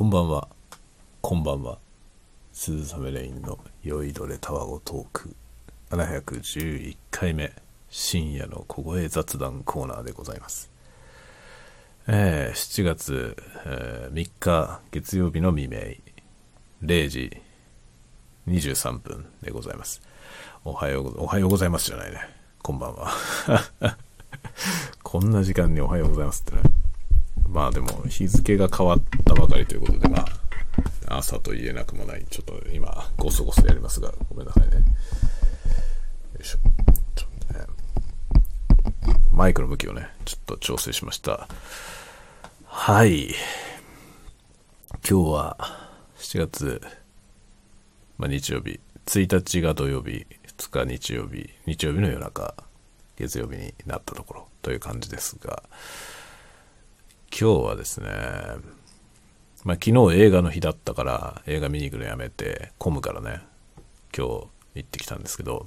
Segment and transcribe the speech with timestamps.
[0.00, 0.48] こんばんは。
[1.20, 1.76] こんばんは。
[2.54, 5.36] 鈴雨レインの酔いどれタワゴトーク
[5.90, 7.52] 711回目
[7.90, 10.70] 深夜の小声雑談コーナーでございます。
[12.08, 13.36] えー、7月、
[13.66, 15.76] えー3日月曜日の未明
[16.82, 17.36] 0時
[18.48, 20.00] 23分でございます。
[20.64, 22.20] おはよう、おはようございますじゃないね。
[22.62, 23.12] こんばんは。
[25.04, 26.79] こんな時間におはようございますってね。
[27.50, 30.20] まあでも日付が変わったばかりということで、ま
[31.08, 32.24] あ、朝と言えなくもない。
[32.30, 34.76] ちょっと今、ごそごそやりますが、ごめんなさいね。
[34.76, 34.82] よ
[36.40, 36.58] いしょ。
[37.16, 37.66] ちょっとね、
[39.32, 41.48] マイクの向きをね、ちょっと調整しました。
[42.64, 43.34] はい。
[45.08, 45.56] 今日は
[46.18, 46.80] 7月、
[48.16, 50.24] まあ、日曜日、1日が土曜日、
[50.56, 52.54] 2日日曜日、日曜日の夜中、
[53.16, 55.64] 月曜日になったところという感じですが、
[57.32, 58.08] 今日はですね、
[59.64, 63.40] まあ、昨日映画の日だったから映画見に行くのやめて混むからね
[64.16, 65.66] 今日行ってきたんですけど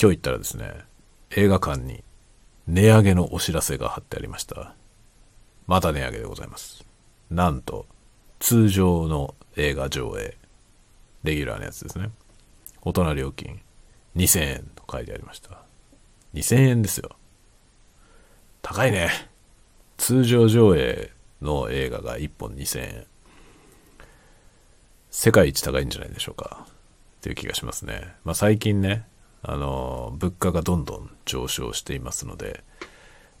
[0.00, 0.72] 今日行ったらですね
[1.30, 2.02] 映画館に
[2.66, 4.74] 値上げのお知らせが貼ってありました。
[5.66, 6.84] また値上げでございます。
[7.30, 7.86] なんと
[8.40, 10.36] 通常の映画上映
[11.24, 12.10] レギュラーのやつですね。
[12.82, 13.60] 大人料金
[14.16, 15.62] 2000円と書いてありました。
[16.34, 17.10] 2000円ですよ。
[18.60, 19.10] 高いね。
[19.98, 23.06] 通常上映の映画が1本2000円。
[25.10, 26.66] 世界一高いんじゃないでしょうか。
[27.18, 29.04] っていう気がしますね、まあ、最近ね
[29.42, 32.62] あの物価がどんどん上昇していますので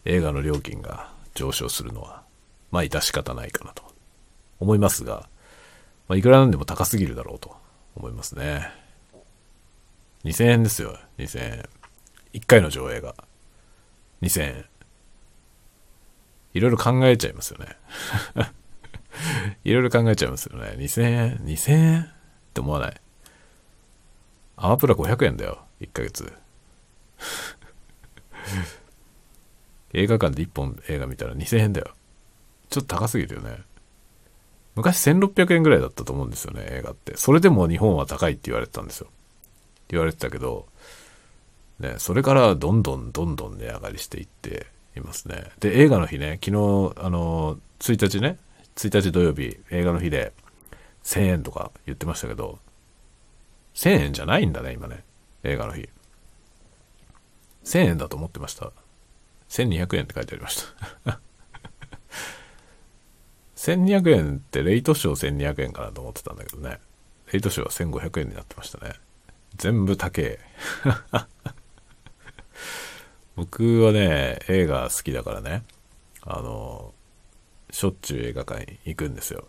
[0.04, 2.24] 映画の料金が上昇するのは
[2.72, 3.82] まあ致し方ないかなと。
[4.60, 5.28] 思いますが、
[6.08, 7.56] まあ、いくらなんでも高すぎるだろうと。
[7.94, 8.68] 思いますね。
[10.24, 10.96] 2000円ですよ。
[11.18, 11.68] 2000円。
[12.34, 13.14] 1回の上映が。
[14.22, 14.64] 2000円。
[16.54, 17.76] いろいろ考えちゃいますよね。
[19.64, 20.74] いろいろ考えちゃいますよね。
[20.78, 22.02] 2000円 ?2000 円？
[22.02, 22.06] っ
[22.54, 23.00] て思わない？
[24.56, 25.64] アマプラ500円だよ。
[25.80, 26.32] 1ヶ月。
[29.94, 31.94] 映画館で1本映画見たら2000円だよ。
[32.70, 33.62] ちょっと高すぎるよね。
[34.74, 37.16] 昔1600円ぐらいだったと思うんですよね、映画って。
[37.16, 39.08] それでも日本は高いって言われてたんですよ。
[39.88, 40.68] 言われてたけど、
[41.80, 44.66] ね、それからどんどんどんどん値上がりしていって、
[44.98, 45.50] いますね。
[45.60, 48.38] で、映画の日ね、昨日、あの、1日ね、
[48.76, 50.32] 1日土曜日、映画の日で
[51.04, 52.58] 1000円とか言ってましたけど、
[53.74, 55.04] 1000円じゃないんだね、今ね。
[55.44, 55.88] 映画の日。
[57.64, 58.72] 1000円だと思ってました。
[59.48, 60.64] 1200円って書いてありまし
[61.04, 61.20] た。
[63.56, 66.78] 1200円ってレイトショー1200円かなと思ってたんだけどね。
[67.32, 68.94] レイトショーは1500円になってましたね。
[69.56, 70.38] 全部高え。
[73.38, 75.62] 僕はね、映画好きだからね、
[76.22, 76.92] あの、
[77.70, 79.46] しょっちゅう映画館に行くんですよ。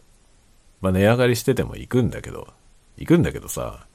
[0.79, 2.53] まあ値上がりしてても行くんだけど、
[2.97, 3.87] 行くんだけどさ、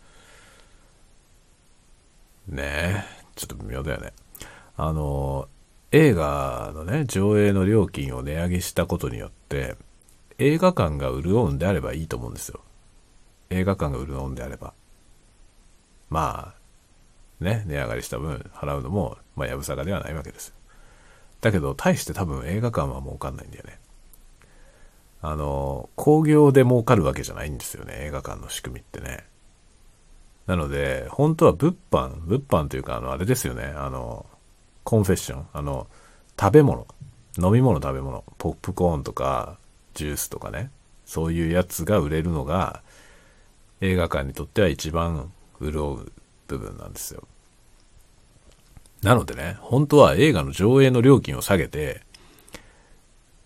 [2.49, 3.05] ねえ、
[3.37, 4.13] ちょっと微妙だよね。
[4.77, 5.49] あの、
[5.93, 9.77] 映画のね、上映の料金を値上げしたことによって、
[10.39, 12.63] 映画館が潤うんであればいいと思うんですよ。
[13.51, 14.75] 映画館が潤うんであれば。
[16.11, 16.53] ま
[17.41, 20.55] あ、ね、値上がりした分払うのも、まあ、やぶさかではないわけです。
[21.41, 23.79] だけど、大して多分映画館は儲かんないんだよね。
[25.21, 29.25] あの、興行で儲かるわけじゃないんですよね、映画館の仕組みってね。
[30.47, 34.27] なので、本当は物販、物販というか、あの、あれですよね、あの、
[34.85, 35.87] コンフェッション、あの、
[36.39, 36.87] 食べ物、
[37.39, 39.59] 飲み物食べ物、ポップコーンとか、
[39.95, 40.71] ジュースとかね、
[41.07, 42.83] そういうやつが売れるのが、
[43.81, 46.13] 映画館にとっては一番潤う
[46.49, 47.27] 部分なんですよ。
[49.05, 52.01] なのでね、本当は映画の上映の料金を下げて、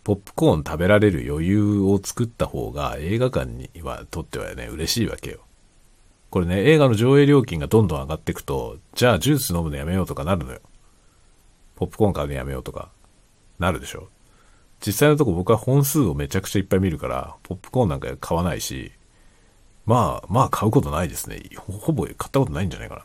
[0.04, 5.40] ポップコーン食べられる余裕を作った方が映画館にはとってはね、嬉しいわけよ。
[6.30, 10.60] これね、映画の上映料金がどんどん上がっていくと、じゃあジュース飲むのやめようとかなるのよ。
[11.74, 12.90] ポップコーン買うのやめようとか、
[13.58, 14.08] なるでしょ。
[14.86, 18.92] 実際のとこ僕は本数をめちゃくちゃいっぱい見るから、ポップコーンなんか買わないし、
[19.86, 21.42] まあ、まあ買うことないですね。
[21.56, 23.04] ほぼ買ったことないんじゃないかな。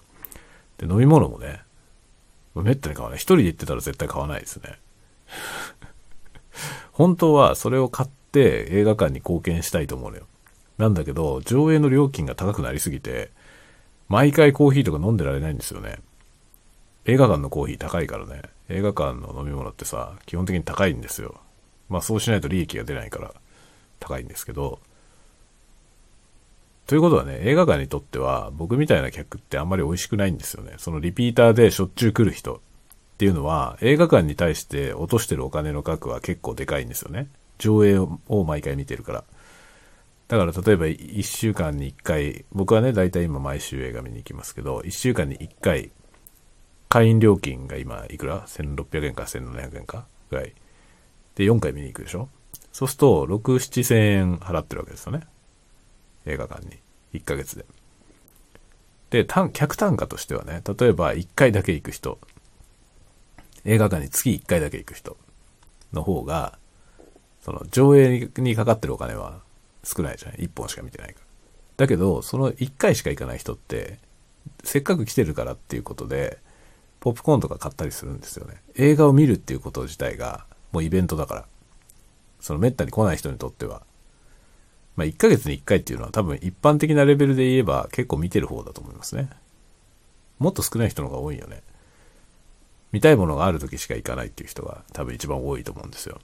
[0.77, 1.63] で、飲み物もね、
[2.61, 3.17] めったに買わない。
[3.17, 4.77] 一人で行ってたら絶対買わないですね。
[6.91, 10.27] 本当はそれを買って映画館に貢献したいと思うのよ。
[10.77, 13.31] なんだけど、上映の料金が高くなりすぎて、
[14.09, 15.99] 毎回コーヒーとか飲んでられないんですよね。
[17.05, 18.43] 映画館のコーヒー高いからね。
[18.69, 21.41] 映画館の飲み物ってさ、基本的に高いんですよ。
[21.89, 23.33] まあそうしないと利益が出ないから
[23.99, 24.79] 高いんですけど、
[26.85, 30.73] ということはね、映画館にとっては、僕みたいな客ってあんまり美味しくないんですよね。
[30.77, 32.59] そのリピーターでしょっちゅう来る人っ
[33.17, 37.29] ていうのは、映画館に対して落としてるお金の額は結構でかいんですよね。
[37.57, 39.23] 上映を毎回見てるから。
[40.27, 45.91] だから例えば1週間に1回、僕はね、大体今毎週映画見に行きますけど、1週間に1回、
[46.89, 50.53] 会員料金が今いくら ?1600 円か1700円かぐらい。
[51.35, 52.29] で、4回見に行くでしょ？
[52.71, 55.21] そうすると、6、7千円払ってるわけですよね。
[56.25, 56.77] 映画館に。
[57.13, 57.65] 1ヶ月で。
[59.11, 62.19] で、客単価としてはね、例えば1回だけ行く人、
[63.65, 65.17] 映画館に月1回だけ行く人
[65.93, 66.57] の方が、
[67.41, 69.41] その上映にかかってるお金は
[69.83, 70.31] 少ないじゃん。
[70.33, 71.25] 1本しか見てないから。
[71.77, 73.99] だけど、その1回しか行かない人って、
[74.63, 76.39] せっかく来てるからっていうことで、
[76.99, 78.55] ポップコーンとか買ったりするんですよね。
[78.75, 81.45] 映画を見るっていうこと自体が、もうイベントだから。
[82.39, 83.83] その滅多に来ない人にとっては。
[84.95, 89.29] まあ、1ヶ月に1回っていうのは多分一般的なレベルで言えば結構見てる方だと思いますね。
[90.39, 91.61] もっと少ない人の方が多いよね。
[92.91, 96.19] 見たいものがある時しか行かないっていう人が多分一番多いと思うんですよ。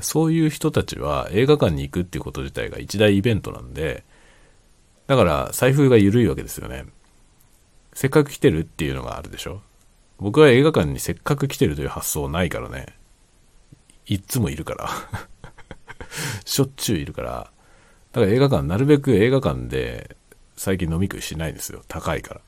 [0.00, 4.04] そういう人たちは映画館に行くっていうこと自体が一大イベントなんで、
[5.06, 6.86] だから財布が緩いわけですよね。
[7.92, 9.60] せっかく来てるっていうのがあるでしょ。
[10.18, 12.86] 僕は映画館にせっかく来てるという発想ないからね。
[14.06, 14.88] いっつもいるから
[16.44, 17.51] しょっちゅういるから。
[18.12, 20.16] だから映画館、なるべく映画館で
[20.56, 21.82] 最近飲み食いしないですよ。
[21.88, 22.40] 高いから。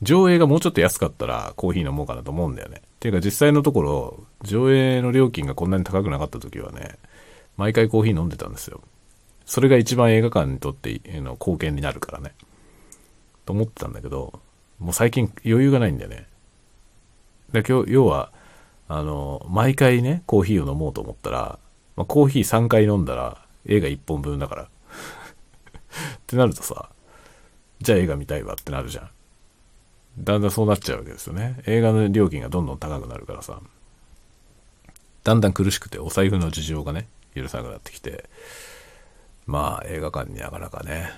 [0.00, 2.82] 上映がもうちょっと安かったらコーヒー飲もうかなと思うんだよね。
[2.98, 6.98] ていうか実際のところ、上映の料金がこんなに高くなかった時はね、
[7.56, 8.80] 毎回コーヒー飲んでたんですよ。
[9.44, 12.32] それが一番映画館にとっての貢献になるからね。
[13.44, 14.40] と思ってたんだけど、
[14.78, 16.26] もう最近余裕がないんだよね。
[17.52, 18.32] で今日、要は、
[18.88, 21.58] あの、毎回ね、コーヒーを飲もうと思ったら、
[21.96, 24.68] まあ、コーヒー3回飲んだら映画1本分だから っ
[26.26, 26.90] てなるとさ、
[27.80, 29.10] じゃあ映画見たいわってなるじゃん。
[30.18, 31.60] だんだんそうなっちゃうわけですよね。
[31.66, 33.60] 映画の料金がどんどん高くなるからさ、
[35.24, 38.28] だんだん苦しくてお財布の事情がね、許さなくなってきて、
[39.46, 41.10] まあ映画館になかなかね、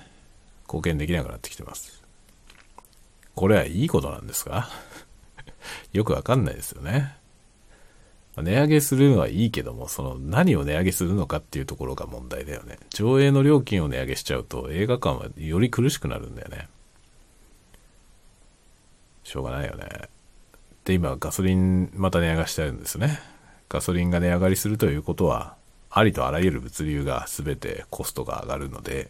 [0.65, 2.03] 貢献できなくなってきてます。
[3.35, 4.69] これはいいことなんですか？
[5.91, 7.15] よくわかんないですよね。
[8.37, 12.77] 値上げするのはいいけども、その何を値上げするのかっていうところが問題だよね。
[12.89, 16.67] 上映の料金を値上げしちゃうと映画館はより苦しくなるんだよね。
[19.23, 20.09] しょうがないよね。
[20.83, 23.19] で、今ガソリンまた値上がしてるんですね。
[23.69, 25.55] ガソリンが値上がりするということは、
[25.89, 29.09] ありとあらゆる物流が全てコストが上がるので、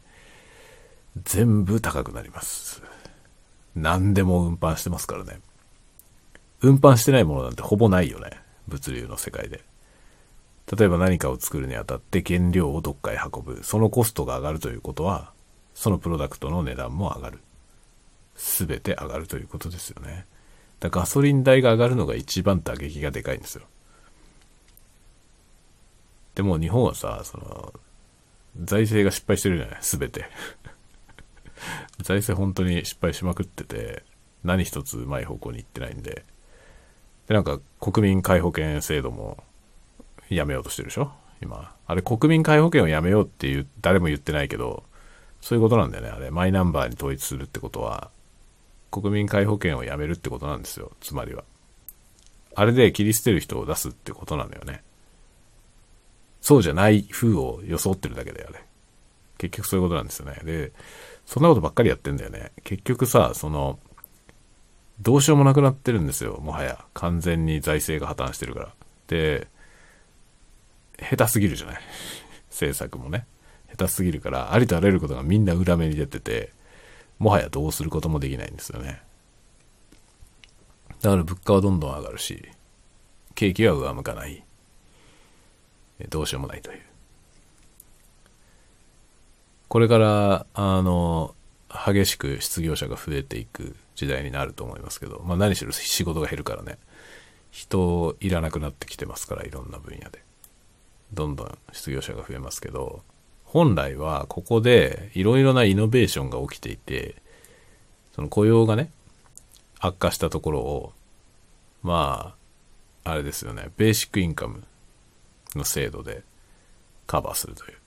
[1.23, 2.81] 全部高くなります。
[3.75, 5.39] 何でも運搬してますからね。
[6.61, 8.44] 運搬してないものなんてほぼないよね。
[8.67, 9.63] 物流の世界で。
[10.75, 13.63] 例えば何かを作るにあたって原料をどっかへ運ぶ。
[13.63, 15.31] そのコストが上がるということは、
[15.73, 17.39] そのプロダクトの値段も上がる。
[18.35, 20.25] すべて上がるということですよね。
[20.79, 23.63] だガソリン代が上がるのが一番打撃がでかいんですよ。
[26.33, 27.73] でも日本はさ、その、
[28.63, 29.77] 財政が失敗してるじゃない？
[29.81, 30.25] すべて。
[32.01, 34.03] 財政本当に失敗しまくってて、
[34.43, 36.25] 何一つうまい方向に行ってないんで。
[37.27, 39.43] で、なんか国民皆保険制度も
[40.29, 41.11] やめようとしてるでしょ？
[41.41, 41.73] 今。
[41.87, 44.83] あれ国民皆保険をやめようっていう、誰も言ってないけど、
[45.41, 46.09] そういうことなんだよね。
[46.09, 48.09] あれ、マイナンバーに統一するってことは、
[48.91, 50.91] 国民皆保険をやめるってことなんですよ。
[51.01, 51.43] つまりは。
[52.55, 54.81] あれで切り捨てる人を出すってことなのよね。
[56.41, 58.65] そうじゃない風を装ってるだけだよね。
[59.37, 60.39] 結局そういうことなんですよね。
[60.43, 60.71] で、
[61.25, 62.51] そんなことばっかりやってんだよね。
[62.63, 63.79] 結局さ、その、
[65.01, 66.39] どうしようもなくなってるんですよ。
[66.41, 66.85] もはや。
[66.93, 68.73] 完全に財政が破綻してるから。
[69.07, 69.47] で、
[70.97, 71.81] 下手すぎるじゃない。
[72.49, 73.25] 政策もね。
[73.71, 76.53] 下手すぎるから、ありとあらゆることがみんな裏目に出てて、
[77.19, 79.01] もはやどうすることもできないんですよね。
[81.01, 82.49] だから物価はどんどん上がるし、
[83.35, 84.43] 景気は上向かない。
[86.09, 86.81] どうしようもないという。
[89.67, 91.35] これから、あの、
[91.85, 96.77] 激しく失業者が増えていく時代になると思いますけど、まあ何しろ仕事が減るからね、
[97.51, 100.23] 人いらなくなってきてますから、いろんな分野で。
[101.13, 103.01] どんどん失業者が増えますけど、
[103.43, 107.15] 本来はここでいろいろなイノベーションが起きていて、
[108.13, 108.91] その雇用がね、
[109.79, 110.93] 悪化したところを、
[111.83, 112.35] ま
[113.03, 114.63] あ、あれですよね、ベーシックインカム
[115.55, 116.23] の制度で
[117.07, 117.77] カバーするという、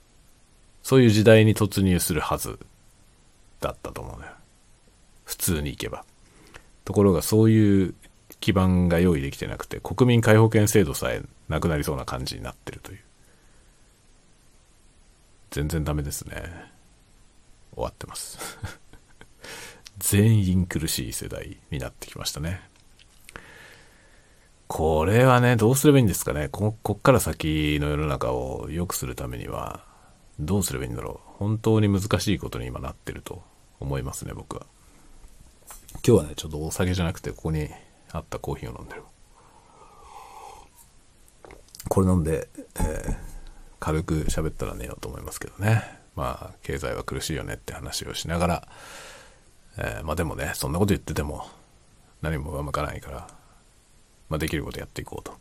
[0.83, 2.59] そういう時代に突入するはず。
[3.60, 4.32] だったと思うのよ。
[5.24, 6.04] 普通に行けば。
[6.84, 7.94] ところがそういう
[8.40, 13.00] 基盤が用意できてなくて、国民皆保険制度さえなくなりそうな感じになってるという。
[15.50, 16.42] 全然ダメですね。
[17.74, 18.38] 終わってます。
[19.98, 22.60] 全員苦しい世代になってきましたね。
[24.68, 26.48] これはね、どうすればいいんですかね。
[26.48, 29.88] ここっから先の世の中を良くするためには、
[30.40, 31.30] どうすればいいんだろう。
[31.38, 33.42] 本当に難しいことに今なってると
[33.80, 34.66] 思いますね、僕は。
[36.07, 37.68] 今日はね、ちょっとお酒じゃなくて、ここに
[38.12, 39.02] あったコーヒーを飲んでる。
[41.88, 43.16] これ飲んで、えー、
[43.80, 45.99] 軽く喋ったら寝ようと思いますけどね。
[46.14, 48.68] まあ、経済は苦しいよねって話をしながら、
[49.78, 51.47] えー、まあでもね、そんなこと言ってても
[52.23, 53.28] 何も上向かないから、
[54.28, 55.37] まあできることやっていこうと。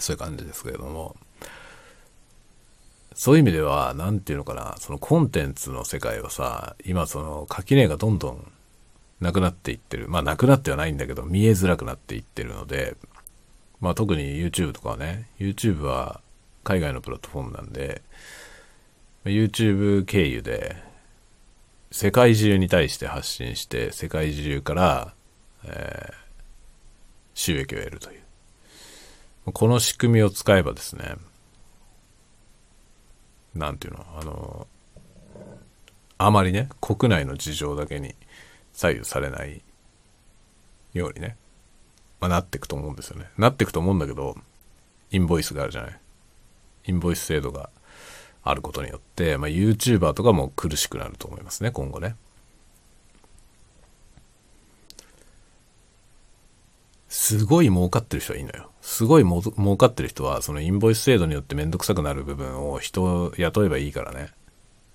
[0.00, 1.16] そういう感じですけれども、
[3.14, 8.52] そういう意味では、何て言うのかな、そのコンテンツの世界はさ、今その垣根がどんどん
[9.20, 10.08] なくなっていってる。
[10.08, 12.96] まあなくなってはないんだけど、見えづらくなっていってるので、
[13.80, 16.20] まあ特に YouTube とかはね、YouTube は
[16.64, 18.02] 海外のプラットフォームなんで、
[19.24, 20.76] YouTube 経由で
[21.90, 25.14] 世界中に対して発信して、世界中から、
[25.64, 26.14] えー、
[27.34, 28.20] 収益を得るという。
[29.52, 31.16] この仕組みを使えばですね、
[33.54, 34.66] なんていうの、あの、
[36.18, 38.14] あまりね、国内の事情だけに
[38.72, 39.62] 左右されない
[40.92, 41.36] ようにね、
[42.20, 43.26] まあ、なっていくと思うんですよね。
[43.38, 44.36] なっていくと思うんだけど、
[45.10, 45.98] インボイスがあるじゃない。
[46.86, 47.70] インボイス制度が
[48.42, 52.16] あることによって、まあ、YouTuber とかも苦しくなると思いますね、今後ね。
[57.08, 58.69] すごい儲かってる人はいいのよ。
[58.90, 64.30] すごい儲かってる人は、そのインボイス制度によってめんどくさくなる部分を人を雇えばいいからね。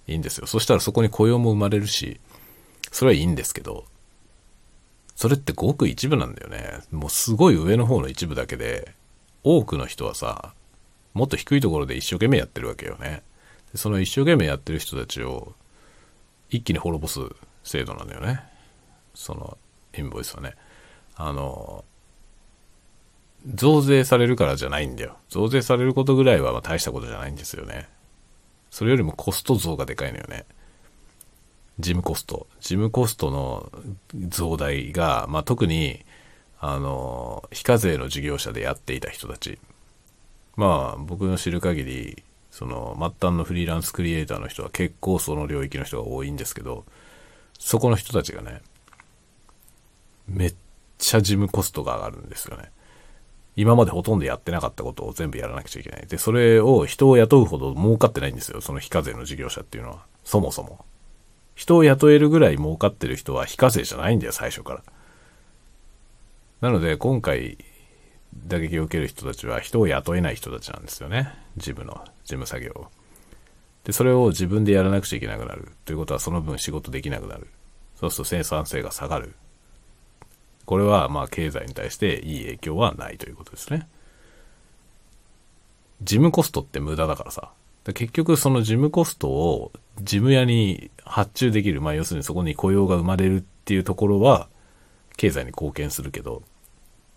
[0.06, 0.48] いいんですよ。
[0.48, 2.20] そしたらそこに雇用も生まれるし、
[2.92, 3.86] それはいいんですけど、
[5.16, 6.82] それってごく一部なんだよね。
[6.92, 8.94] もうすごい上の方の一部だけで、
[9.44, 10.54] 多くの人はさ、
[11.14, 13.24] もっと低いところで一生懸命やってるわけよね。
[13.76, 15.54] その一生懸命やってる人たちを
[16.50, 17.22] 一気に滅ぼす
[17.64, 18.42] 制度なんだよね。
[19.14, 19.58] その
[19.98, 20.54] インボイスはね。
[21.16, 21.86] あの、
[23.46, 25.18] 増税されるからじゃないんだよ。
[25.30, 27.88] 増税されることぐらいはま大したことじゃないんですよね。
[28.72, 30.46] それよりもコスト増がでかいのよね。
[31.80, 32.48] 事務コスト。
[32.60, 33.72] 事務コストの
[34.30, 36.04] 増大が、まあ、特に、
[36.60, 39.60] あの、非課税の事業者でやっていた人たち。
[40.56, 46.86] まあ、僕の知る限り、その末端のフリーランスクリエイターの人は結構その領域の人が多いんですけど、
[47.60, 48.62] そこの人たちがね、
[50.28, 50.56] めっ
[50.98, 52.72] ちゃ事務コストが上がるんですよね。
[53.56, 56.08] 今までほとんどやってなかったことを全部やらなくちゃいけない。
[56.08, 58.62] で、それを人を雇うほど儲かってないんですよ。
[58.62, 60.06] その非課税の事業者っていうのは。
[60.24, 60.86] そもそも。
[61.56, 64.84] 人を雇えるぐらい儲かってる人は非課税じゃないんだよ、最初から。
[66.62, 67.58] なので、今回、
[68.48, 71.34] 打撃を受ける人たちは人を雇えない人たちなんですよね。
[71.56, 72.88] 事務の、事務作業を。
[73.86, 75.72] で、それを自分でやらなくちゃいけなくなる。
[75.86, 77.48] ということはその分仕事できなくなる。
[77.96, 79.36] そうすると生産性が下がる。
[80.66, 83.88] これはまあ経済に対していい影響はないということですね。
[86.02, 87.52] 事務コストって無駄だからさ。
[87.94, 91.82] 結局その事務コストを事務屋に発注できる。
[91.82, 94.48] まあ要するにそこに雇用が生まれるっていうところは
[95.18, 96.42] 経済に貢献するけど、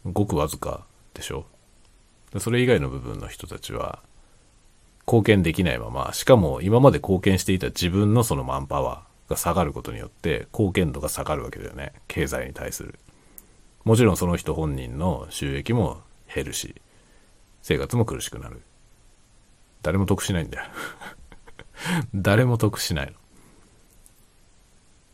[0.04, 1.46] ごくわずかでしょ
[2.38, 4.00] それ以外の部分の人たちは
[5.06, 11.94] 貢献できないまま、しかも今まで貢献していた自分のそのマンパワーが下がることによって貢献度が下がるわけだよね。
[12.08, 12.98] 経済に対する。
[13.84, 16.02] もちろんその人本人の収益も
[16.34, 16.74] 減るし、
[17.62, 18.60] 生活も苦しくなる。
[19.82, 20.64] 誰も得しないんだよ
[22.14, 23.14] 誰も得しない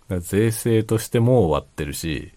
[0.09, 0.21] の。
[0.21, 2.33] 税制としても終わってるし、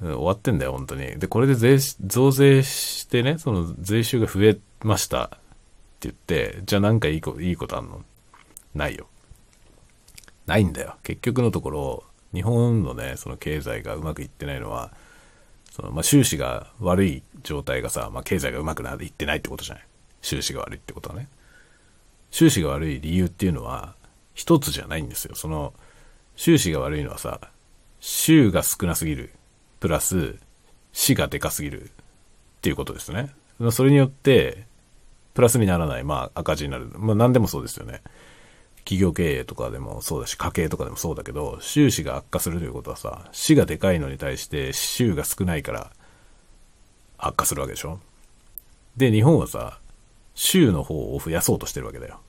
[0.00, 1.18] 終わってんだよ、本当に。
[1.18, 8.04] で、これで税、増税してね、その税収が増えましたって言って、じゃあなんかいいこといいことあんの？
[8.74, 9.06] ないよ。
[10.46, 10.96] ないんだよ。
[11.04, 14.92] 結局のところ、日本のね、その経済がうまくいってないのは、
[15.70, 19.84] その、まあ、収支が悪い状態がさ、まあ、経済がうまくなっていってないってことじゃない？
[20.20, 21.28] 収支が悪いってことはね。
[22.30, 23.94] 収支が悪い理由っていうのは、
[24.34, 25.34] 一つじゃないんですよ。
[25.34, 25.74] その、
[26.36, 27.40] 収支が悪いのはさ、
[28.00, 29.32] 週が少なすぎる。
[29.80, 30.36] プラス、
[30.92, 31.88] 死がでかすぎるっ
[32.62, 33.34] ていうことですね。
[33.70, 34.64] それによって、
[35.34, 36.90] プラスにならない、まあ赤字になる。
[36.96, 38.00] まあ何でもそうですよね。
[38.84, 45.92] 企業経営とかでもそうだし、家計とかでもそうだけど、収支が悪化するということはさ、死がでかいのに対して収が少ないから
[47.18, 48.00] 悪化するわけでしょ？
[48.96, 49.78] で、日本はさ、
[50.34, 52.20] 州の方を増やそうとしてるわけだよ。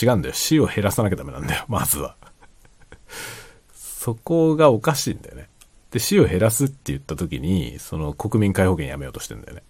[0.00, 0.34] 違うんだよ。
[0.34, 2.16] 死を減らさなきゃダメなんだよ、 まずは。
[3.74, 5.48] そこがおかしいんだよね。
[5.90, 9.62] で、死を減らすって言った時に、その国民皆保険やめようとしてんだよね。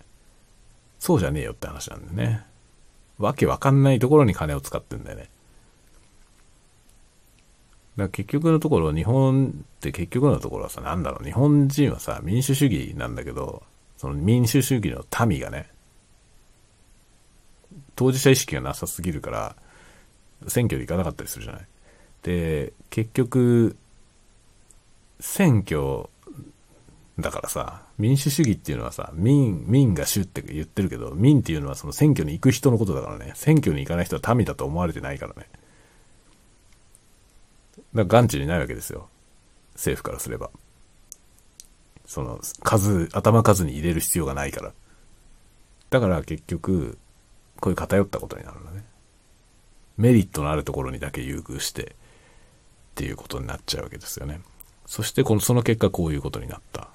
[0.99, 2.45] そうじゃねえよって話なんだよね。
[3.19, 5.31] わけわかんないところに金を使ってんだよね。
[8.01, 13.63] だ結局のところ、日本って結局のところはさ、なんだろう、日本人はさ、民主主義なんだけど、
[13.97, 15.71] その民主主義の民がね、
[17.97, 19.57] 当事者意識がなさすぎるから、
[20.49, 21.67] 選挙に行かなかったりするじゃない。
[22.23, 23.77] で、結局、
[25.21, 26.09] 選挙
[27.19, 33.33] だからさ、民主主義っていうのはさ、民、民が主って言ってるけど、民っていうのはその選挙に行く人のことだからね。
[33.35, 35.47] 選挙に行かない人は民だと思われてないからね。
[37.95, 39.09] だから眼中にないわけですよ。
[39.75, 40.51] 政府からすれば。
[42.07, 44.73] その、数、頭数に入れる必要がないから。
[45.91, 46.99] だから結局、
[47.61, 48.85] こういう偏ったことになるんだね。
[49.97, 51.87] メリットのあるところにだけ優遇して、っ
[52.95, 54.41] ていうことになっちゃうわけですよね。
[54.87, 56.89] そしてこの、その結果こういうことになった。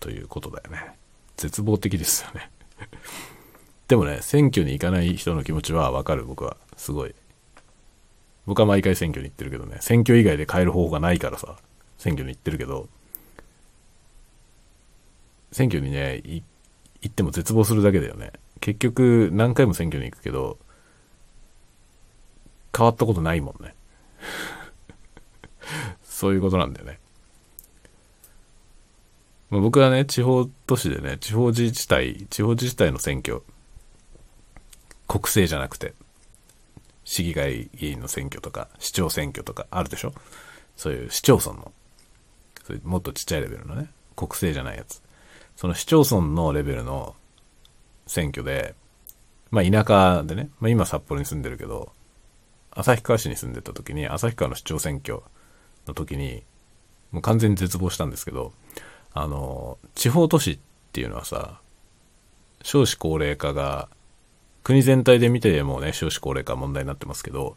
[0.00, 0.94] ということだよね。
[1.36, 2.50] 絶望的ですよね。
[3.86, 6.56] でもね、選挙に行かない人の気持ちはわかる、僕は。
[6.76, 7.14] すごい。
[8.46, 11.56] 僕は毎回選挙に行ってるけどね、選挙以外で変える方法がないからさ、
[11.98, 12.88] 選挙に行ってるけど、
[15.52, 16.42] 選挙にね、行
[17.06, 18.32] っても絶望するだけだよね。
[18.60, 20.58] 結局、何回も選挙に行くけど、
[22.76, 23.74] 変わったことないもんね。
[26.02, 26.98] そういうことなんだよね。
[29.50, 33.42] まあ、僕はね、地方都市でね、地方自治体、地方自治体の選挙、
[35.06, 35.94] 国政じゃなくて、
[37.04, 40.12] 市議会議員の選挙とか、市長選挙とかあるでしょ？
[40.76, 41.72] そういう市町村の、
[42.64, 45.02] そういうもっとちっちゃいレベルのね、国政じゃないやつ。
[45.56, 47.14] その市町村のレベルの
[48.06, 48.74] 選挙で、
[49.50, 51.92] まあ田舎でね、まあ今札幌に住んでるけど、
[52.70, 55.20] 旭川市に住んでた時に、旭川の市長選挙
[55.86, 56.42] の時に、
[57.10, 58.54] もう完全に絶望したんですけど、
[59.12, 60.58] あの、地方都市っ
[60.92, 61.60] ていうのはさ、
[62.62, 63.90] 少子高齢化が、
[64.62, 67.56] 国全体で見てもね、少子高齢化問題になってますけど、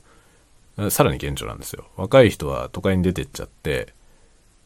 [0.89, 1.85] さらに顕著なんですよ。
[1.95, 3.93] 若い人は都会に出てっちゃって、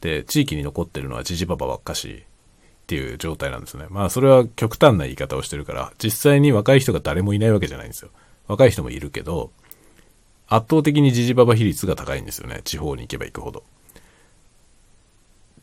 [0.02, 3.86] で、地域に残ってるのはジジババばっかしっていう状態なんですね。
[3.90, 8.10] まあそれは極端な言い方をしてるから、実際に若い人が誰もいないわけじゃないんですよ。
[8.48, 9.52] 若い人もいるけど、
[10.48, 12.62] 圧倒的にジジババ比率が高いんですよね。
[12.64, 13.64] 地方に行けば行くほど。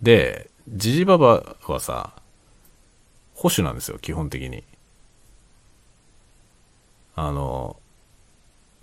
[0.01, 2.13] で、ジジババはさ、
[3.35, 4.63] 保守なんですよ、基本的に。
[7.17, 7.77] あの、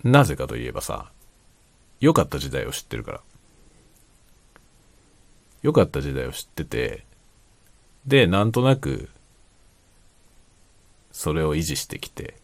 [0.02, 1.10] なぜかといえばさ、
[2.00, 3.20] 良かった時代を知ってるから。
[5.62, 7.06] 良かった時代を知ってて、
[8.06, 9.08] で、なんとなく、
[11.12, 12.34] それを維持してきて、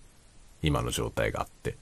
[0.62, 1.76] 今の状態があって。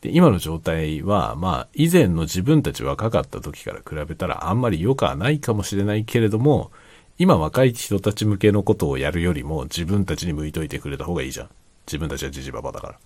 [0.00, 6.72] で、今の状態は、まあ、以前の自分たち若かった時から比べたらあんまり良くはないかもしれないけれども、
[7.16, 11.48] 今若い人たち向けのことをやるよりも自分たちに向いといてくれた方がいいじゃん。
[11.88, 12.92] 自分たちはジジババだから。
[12.92, 13.02] だか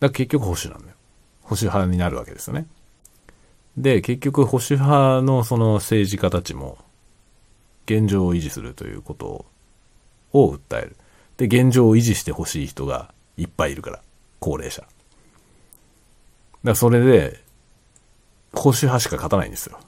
[0.00, 0.94] ら結局保守なんだよ。
[1.40, 2.66] 保守派になるわけですよね。
[3.78, 6.78] で、結局保守派のその政治家たちも、
[7.86, 9.46] 現状を維持するということ
[10.32, 10.96] を訴える。
[11.38, 14.00] で、現状を維持してほしい人がいっぱいいるから。
[14.40, 14.82] 高齢者。
[14.82, 14.90] だか
[16.62, 17.42] らそれで、
[18.52, 19.78] 保守派しか勝たないんですよ。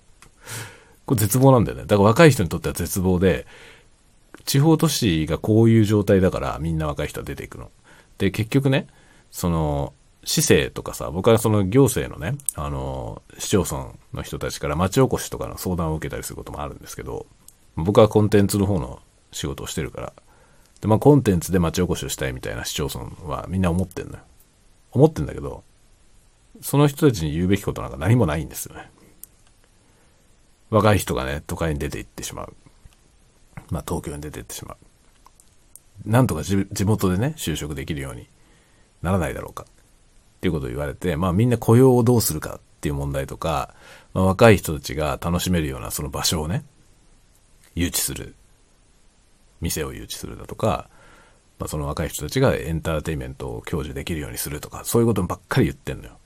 [1.06, 1.84] これ絶望なんだよね。
[1.84, 3.46] だから若い人にとっては絶望で、
[4.46, 7.70] 地方都市がこういう状態だからみんな若い人は出ていくの。
[8.18, 8.86] で、結局ね、
[9.30, 9.92] その、
[10.24, 17.26] 市政とかさ、僕はその行政のね、あの、市町村の人たちから町おこしとかの相談を受けたりすることもあるんですけど、
[17.76, 20.12] 僕はコンテンツの方の仕事をしてるから、
[20.80, 24.20] で、まあコンテンツで町おこしをしたいみたいな市町村はみんな思ってんのよ。
[24.92, 25.62] 思ってんだけど、
[26.60, 28.90] その人たちに言うべきことなんか何もないんですよね。
[30.70, 32.56] 若い人がね、都会に出て行ってしまう。
[33.70, 36.08] まあ東京に出てってしまう。
[36.08, 38.28] なんとか地元でね、就職できるように
[39.02, 39.64] ならないだろうか。
[39.64, 43.74] っていうことを言われて、まあみんな雇用をどうするかっていう問題とか、
[44.12, 46.64] まあ、若い人たちが楽しめるようなその場所をね、
[47.74, 48.34] 誘致する。
[49.60, 50.88] 店を誘致するだとか、
[51.58, 56.18] まあその若い人たちがエンターテイメントを享受できるようにするとか、そういうことばっかり言ってんのよ。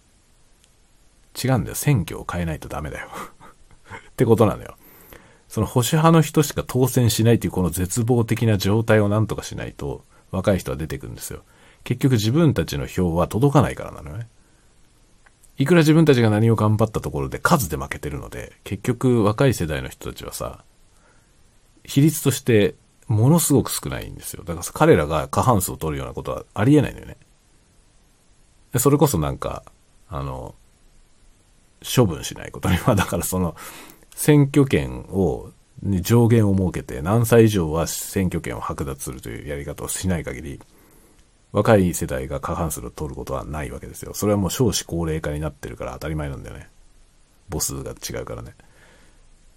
[1.42, 1.76] 違うんだよ。
[1.76, 3.08] 選挙を変えないとダメだよ。
[4.10, 4.76] ってことなのよ。
[5.50, 11.42] その保守派の人しか当選しないというこの絶望的な状態をなんとかしないと、若い人は出てくるんですよ。
[11.82, 14.28] 結局自分たちの票は届かないからなのね。
[15.58, 20.62] いくら自分たちが何を頑張ったところで数で負けてるので、結局若い世代の人たちはさ、
[21.82, 22.76] 比率として
[23.08, 24.44] ものすごく少ないんですよ。
[24.44, 27.16] だから彼らが過半数を取るようなことはありえないのよね。
[28.72, 29.64] でそれこそなんか、
[30.08, 30.54] あの、
[31.82, 33.56] 処分しないことには、だからその、
[34.20, 35.50] 選挙権を、
[35.82, 40.60] 上限を設けて何歳以上は選挙権を剥奪するというやり方をしない限り、
[41.52, 44.12] 若い世代が過半数を取ることはないわけですよ。
[44.12, 46.68] それはもう少子高齢化になってるから当たり前なんだよね。
[47.50, 48.54] 母数が違うからね。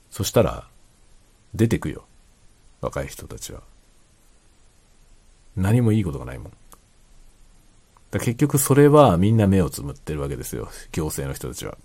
[0.09, 0.65] そしたら、
[1.53, 2.05] 出てくよ。
[2.79, 3.63] 若い人たちは。
[5.57, 6.51] 何もいいことがないもん。
[8.11, 10.69] だ結局それはみんな目をつむってるわけですよ。
[10.93, 11.77] 行政の人たちは。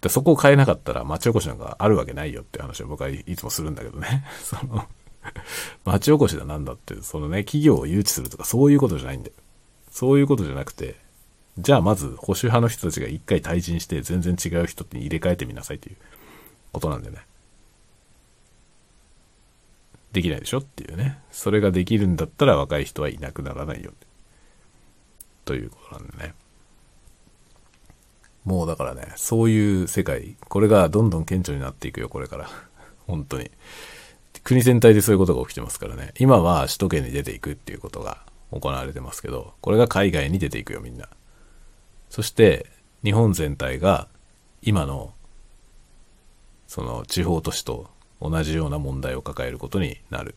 [0.00, 4.24] でそこを変えなかったら町おこしなんかあるわけないよって話を僕はいつもするんだけどね。
[4.42, 4.86] その、
[5.84, 9.34] 町おこしだなんだって、そのね、企業を誘致するとかそういうことじゃないんだよ。
[9.90, 10.96] そういうことじゃなくて、
[11.58, 15.96] じゃあまず保守派の人たちが一回退陣して全然違う人に入れ替えてみなさいという
[16.72, 17.18] ことなんでね。
[20.12, 21.18] できないでしょっていうね。
[21.30, 23.92] それができるんだったら若い人はいなくならないよ。
[25.44, 26.34] ということなんでね。
[28.44, 32.48] もうだからね、そういう世界、これがどんどん顕著になっていくよ、これから。
[33.06, 33.50] 本当に。
[34.42, 36.14] 国全体でそういうことが起きてますからね。
[36.18, 41.08] 今は首都圏に出ていくっていうことが行われてますけど、これが海外に出ていくよ、みんな。
[42.08, 42.66] そして、
[43.04, 44.08] 日本全体が
[44.62, 45.12] 今の、
[46.66, 50.34] その地方都市と同じような問題を抱えることになる。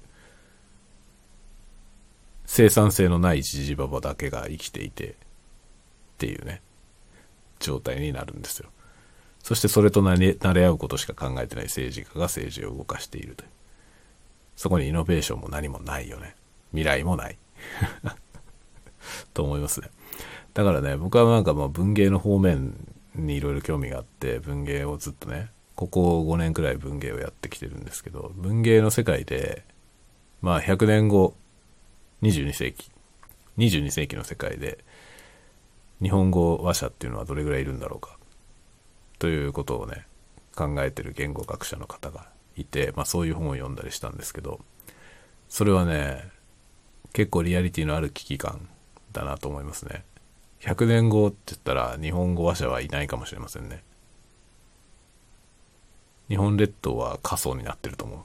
[2.45, 5.15] 生産性のないジジババだけが生きていて、っ
[6.17, 6.61] ていうね。
[7.63, 8.69] 状態になるんですよ。
[9.41, 13.49] そしてそれと慣れ合うことしか考えてない政治家が政治を動かしているという。
[14.55, 16.35] そこにイノベーションも何もないよね。
[16.71, 17.37] 未来もない。
[19.33, 19.89] と思いますね。
[20.53, 22.75] だからね、僕はなんかまあ文芸の方面
[23.15, 29.63] にいろいろ興味があって、文芸をずっとね、ここ5年くらい文芸をやってきてるんですけど、文芸の世界で、
[30.41, 31.35] まあ100年後、
[32.21, 32.91] 22世紀、
[33.57, 34.83] 22世紀の世界で、
[36.03, 38.17] 日本語話者っていうのはどれぐらいいるんだろうか
[39.19, 40.05] ということをね
[40.53, 44.59] 考えてる言語学者の方がいて、まあ、そういう本を読んだりしたんですけど
[45.47, 46.27] それはね
[47.13, 48.67] 結構リアリティのある危機感
[49.13, 50.03] だなと思いますね。
[50.61, 53.83] 100年後って言ったら日本語話者はいないかもしれませんね。
[56.27, 58.19] 日本列島は過疎になってると思う。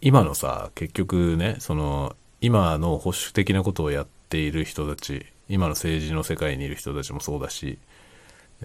[0.00, 7.78] 今のさ結局ねその今の保守的なことをやってている人たち、今の政治の世界にいる人たちもそうだし、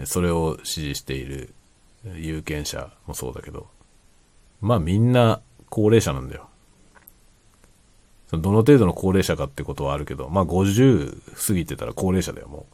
[0.06, 1.54] それを支持している
[2.16, 3.68] 有権者もそうだけど、
[4.62, 6.50] まあみんな高齢者なんだよ。
[8.32, 12.74] どの程度の高齢者かってことはあるけど、まあ50過ぎてたら高齢者だよ、もう。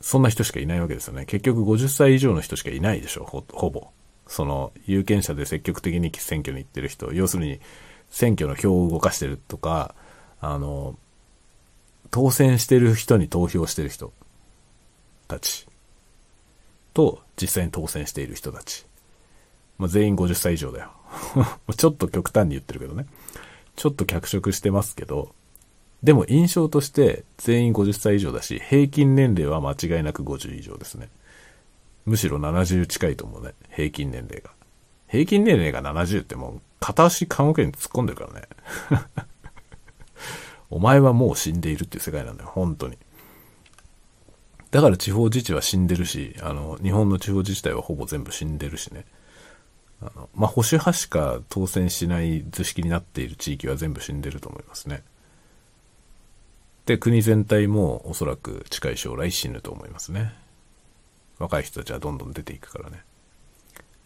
[0.00, 1.24] そんな人しかいないわけですよね。
[1.26, 3.88] 結局50歳以上の人しかいないでしょ、ほほぼ。
[4.26, 7.60] その、有権者で積極的に選挙に行ってる人、要するに
[8.10, 9.94] 選挙の票を動かしてるとか、
[10.40, 10.96] あの、
[12.10, 14.12] 当選してる人に投票してる人
[15.26, 15.66] たち
[16.94, 18.86] と実際に当選している人たち。
[19.78, 20.90] まあ、全員50歳以上だよ。
[21.76, 23.06] ちょっと極端に言ってるけどね。
[23.76, 25.32] ちょっと脚色してますけど、
[26.02, 31.08] でも印象として全員50歳以上だし、平均年齢は間違いなく50以上ですね。
[32.04, 33.54] むしろ70近いと思うね。
[33.70, 34.50] 平均年齢が。
[35.08, 38.48] 平均年齢が70ってもう片足棺桶に突っ込んでるからね。
[40.70, 42.98] お前はもう死んでいるっていう世界なんだよ、本当に。
[44.70, 49.06] だから地方自治は死んでるし、あの、日本の地方自治体はほぼ全部死んでるしね。
[50.02, 55.02] あの、まあ、保守派しか当選しない図式になっている地域は全部死んでると思いますね。
[56.84, 60.34] で、国全体もおそらく近い将来死ぬと思いますね。
[61.38, 63.02] 若い人たちはどんどん出ていくからね。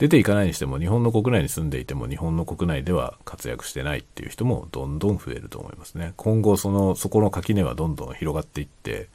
[0.03, 6.12] 出ていかないにしても日本の国内に住んでいても日本の国内では活躍してないっていう人もどんどん増えると思いますね。
[6.17, 9.09] 今後その、そこの垣根はどんどん広がっていって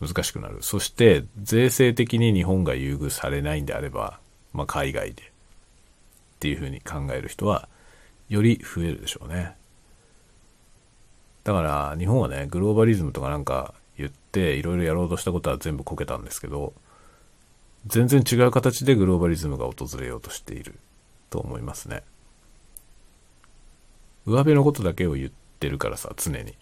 [0.00, 0.58] 難しくなる。
[0.62, 4.18] そして税制的に日本が優遇されないんであれば、
[4.52, 5.26] まあ、海外でっ
[6.40, 7.68] ていうふうに考える人は
[8.28, 9.54] より増えるでしょうね。
[11.44, 16.72] だから日本はね、グローバリズムとかなんか言っていろいろやろうとしたことは全部こけたんですけど、
[17.86, 20.74] 全然違う形でグローバリズムが訪れようとしている
[21.30, 22.02] と思いますね。
[24.26, 26.54] 上辺のことだけを言ってるからさ、常に。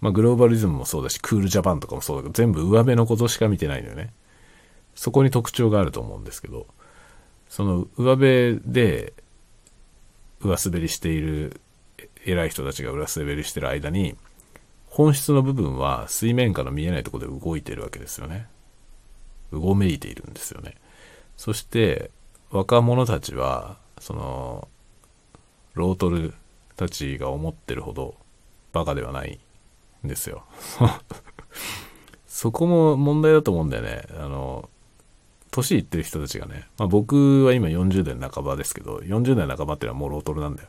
[0.00, 4.12] まあ、グローバリズムもそうだし、クールジャパンとかもそうだけど、全部上辺のことしか見てないのよね。
[4.94, 6.66] そこに特徴があると思うんですけど、
[7.48, 9.14] その上辺で
[10.40, 11.60] 上滑りしている
[12.24, 14.16] 偉い人たちが裏滑りしてる間に、
[14.86, 18.48] 本質の部分は水面下の見えないところで動いてるわけですよね。
[19.52, 20.74] うごめいているんですよね。
[21.36, 22.10] そして
[22.50, 24.68] 若者たちはその
[25.74, 26.34] ロートル
[26.76, 28.14] たちが思ってるほど
[28.72, 29.40] バカではない
[30.04, 30.44] んですよ。
[32.26, 34.02] そこも問題だと思うんだよね。
[34.18, 34.68] あの、
[35.50, 40.68] 年いってる人たちがね、まあ、僕は今40代半ばですけど、40代半ばっていうのはもうロートルなんだよ。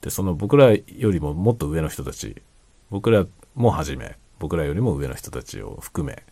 [0.00, 2.40] で、その僕らよりももっと上の人たち、
[2.90, 6.24] 僕らもはじめ、僕らよりも上の人たちを含め、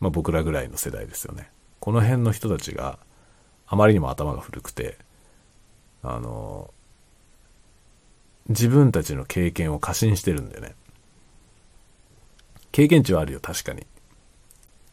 [0.00, 1.50] まあ、僕らぐらいの世代ですよね。
[1.80, 2.98] この辺の人たちが
[3.66, 4.98] あまりにも頭が古くて、
[6.02, 6.72] あの、
[8.48, 10.74] 自分たちの経験を過信してるんだよね。
[12.72, 13.86] 経験値はあるよ、確かに。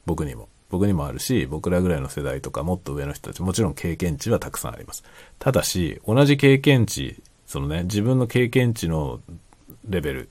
[0.05, 0.49] 僕にも。
[0.69, 5.03] 僕にもあるし、僕らぐらいの世代とかもっと上の人たち、もちろん経験値はたくさんあります。
[5.39, 9.21] ただし、同じ経験値、そのね、自分の経験値の
[9.87, 10.29] レベル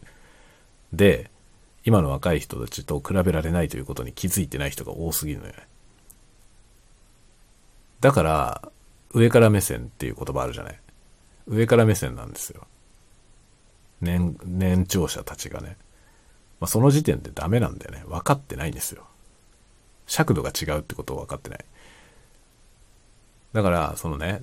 [0.92, 1.30] で、
[1.84, 5.58] 今の若い人たちと比べられないということに気づいてない人が多すぎるのよね。
[8.00, 8.72] だから、
[9.12, 10.80] 上から目線っていう言葉あるじゃない。
[11.46, 12.66] 上から目線なんですよ。
[14.00, 15.76] 年、年長者たちがね。
[16.60, 18.02] まあ、その時点でダメなんだよね。
[18.06, 19.04] 分かってないんですよ。
[20.06, 21.64] 尺度が違うってことを分かってない。
[23.52, 24.42] だから、そのね、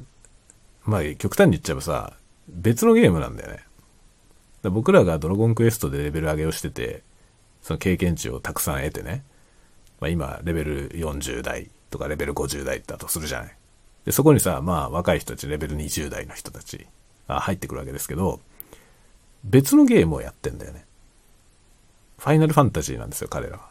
[0.83, 2.13] まあ極端に言っちゃえばさ、
[2.47, 3.63] 別のゲームなんだよね。
[4.63, 7.03] 僕らがドラゴンクエストでレベル上げをしてて、
[7.61, 9.23] その経験値をたくさん得てね、
[9.99, 13.55] まあ、今、レベル40代とかレベル50代だとするじゃない。
[14.05, 16.87] で、そこにさ、まあ若い人たち、レベル20代の人たち
[17.27, 18.39] が入ってくるわけですけど、
[19.43, 20.85] 別のゲームをやってんだよね。
[22.17, 23.69] ファイナルファンタジーなんですよ、彼らは。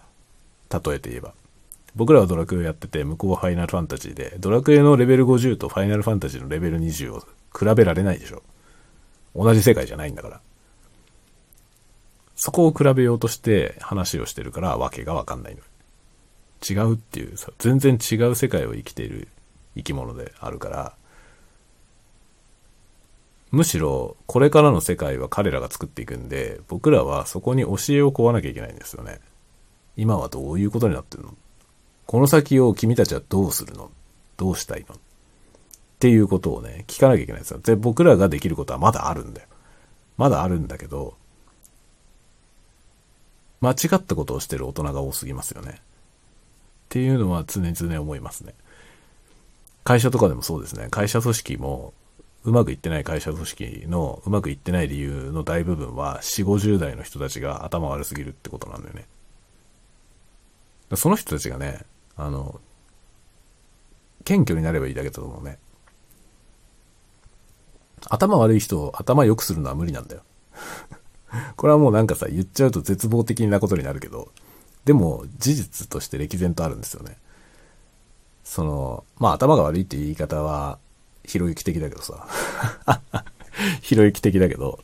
[0.70, 1.34] 例えて言えば。
[1.96, 7.20] 僕らはドラクエをやってて、向こうはファイナルファンタジーで、ドラクエのレベル50とファイナルファンタジーのレベル20を
[7.56, 8.42] 比べられないでしょ。
[9.34, 10.40] 同じ世界じゃないんだから。
[12.42, 15.60] そこを比べようとして話をしてるから、わけがわかんないの。
[16.66, 19.28] 違うっていうさ、全然違う世界を生きている
[19.76, 20.94] 生き物であるから、
[23.50, 29.20] むしろこれからの世界は彼らが作っていくんで、僕らはそこに教えを請わなきゃいけないんですよね。
[29.98, 31.34] 今はどういうことになってるの？
[32.06, 33.90] この先を君たちはどうするの？
[34.38, 34.94] どうしたいの？
[34.94, 34.98] っ
[35.98, 37.60] ていうことをね、聞かなきゃいけないんですよ。
[37.62, 39.48] で、僕らができることはまだあるんだよ。
[40.16, 41.19] まだあるんだけど、
[43.60, 45.72] 間違ったことをしてる大人が多すぎますよね。
[45.72, 45.74] っ
[46.88, 48.54] ていうのは常々思いますね。
[49.84, 50.88] 会社とかでもそうですね。
[50.90, 51.94] 会社組織も、
[52.42, 59.06] うまくいってない会社組織のうまくいってない理由の大部分は4、50代の人たちが頭悪すぎるってことなんだよね。
[60.96, 61.84] その人たちがね、
[62.16, 62.60] あの、
[64.24, 65.58] 謙虚になればいいだけだと思うね。
[68.08, 70.22] 頭悪い人を頭良くするのは無理なんだよ。
[71.56, 74.30] これはもうなんかさ、言っちゃうと絶望的なことになるけど、
[74.84, 77.16] でも事実として歴然とあるんですよね。
[78.44, 80.78] その、まあ頭が悪いって言い方は、
[81.24, 82.26] ひろゆき的だけどさ。
[83.82, 84.80] ひろゆき的だけど、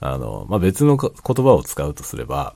[0.00, 2.54] あの、まあ別の言葉を使うとすれば、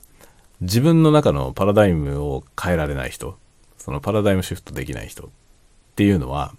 [0.61, 3.37] 自分の中のパラダイムを変えられない人。
[3.77, 5.29] そのパラダイムシフトできない人っ
[5.95, 6.55] ていうのは、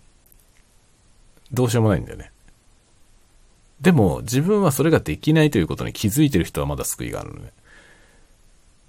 [1.53, 2.31] どうしようもないんだよね。
[3.81, 7.53] でも、自分はそれができないということに気づいてる人はまだ救いがあるのね。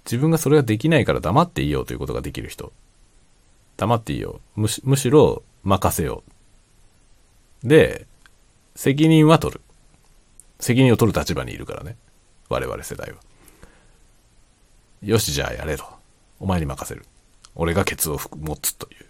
[0.04, 2.72] 自分がそれができないから黙っていいよということができる人。
[3.76, 4.40] 黙っていいよ。
[4.56, 6.22] むしむしろ任せよ
[7.64, 7.68] う。
[7.68, 8.06] で、
[8.74, 9.60] 責任は取る。
[10.60, 11.96] 責任を取る立場にいるからね。
[12.48, 13.18] 我々世代は。
[15.02, 15.84] よし、じゃあやれと。
[16.40, 17.04] お前に任せる。
[17.54, 19.06] 俺がケツを持つという。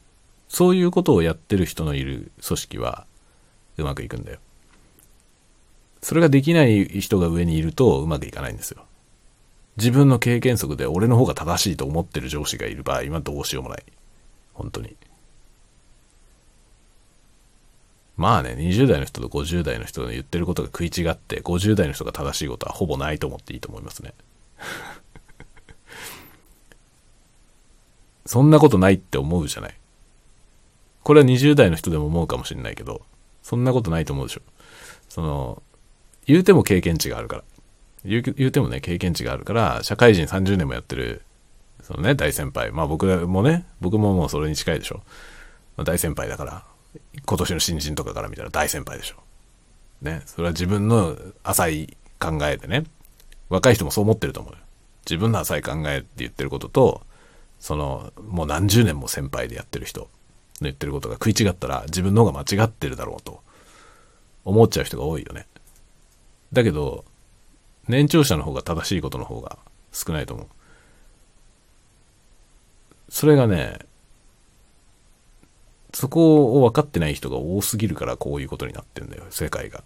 [0.49, 3.07] そういうことをやってる人のいる組織は、
[3.77, 4.39] うまくいくんだよ。
[6.09, 8.87] それができない人が上にいるとうまくいかないんですよ。
[9.77, 13.85] 自分の経験則で俺の方が正しいと思ってる上司がいる場合はどうしようもない。
[14.55, 14.97] 本当に。
[18.17, 24.15] まあね、20代の人と50代の人が言ってることが食い違って、50代の人が正しいことはほぼないと思っていいと思いますね。
[28.25, 29.75] そんなことないって思うじゃない。
[31.03, 33.03] これは20代の人でも思うかもしれないけど、
[33.43, 34.41] そんなことないと思うでしょ。
[35.11, 35.63] その、
[36.29, 37.45] 言うても経験値があるから。
[38.05, 41.23] 言う言うてもね、経験値があるから、社会人30年もやってる、
[41.83, 42.71] そのね、大先輩。
[42.71, 45.03] まあ僕もね、僕ももうそれに近いでしょ。
[45.77, 46.65] まあ、大先輩だから、
[47.27, 49.17] 今年の新人とかから見たら大先輩でしょ。
[50.03, 52.85] ね、それは自分の浅い考えでね、
[53.49, 54.59] 若い人もそう思ってると思うよ。
[55.07, 57.03] 自分の浅い考えって言ってることと、
[57.59, 60.09] その、もう何十年も先輩でやってる人の
[60.63, 63.41] 言ってることが食い違ったら自分の方が間違ってるだろうと
[64.45, 65.47] 思っちゃう人が多いよね。
[66.53, 67.05] だけど、
[67.89, 69.59] 年長者の方が正しいことの方が
[69.93, 70.47] 少ないと思う。
[73.09, 73.79] それがね、
[75.95, 79.83] そこを分かってない人が多すぎるからこういうことになってんだよ、世界が。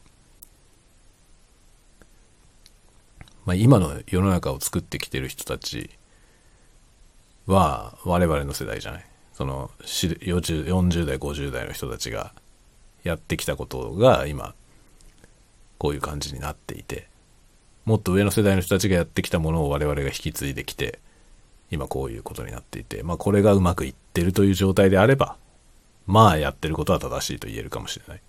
[3.44, 5.90] まあ今の世の中を作ってきてる人たち
[7.46, 9.06] は我々の世代じゃない。
[9.32, 12.34] その 40, 40代、50代の人たちが
[13.02, 14.54] やってきたことが今、
[15.82, 17.08] こういう感じになっていて、
[17.86, 21.00] もっと上の世代の人たちがやってきたものを我々が引き継いできて、
[21.72, 25.36] 今こういうことになっていて、まあこれがうまくいってるという状態であれば、
[26.06, 28.22] まあやってることは正しいと言えるかもしれない。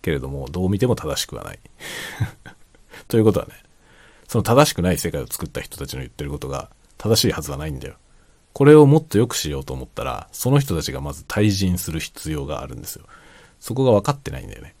[0.00, 1.58] けれども、どう見ても正しくはない。
[3.08, 3.52] ということはね、
[4.26, 7.96] その正しくない世界を作った人たちの言ってることが正しいはずはないんだよ。
[8.54, 13.04] これをもっと良くしようと思ったら、その人たちがまず退陣する必要があるんですよ。
[13.60, 14.73] そこが分かってないんだよね。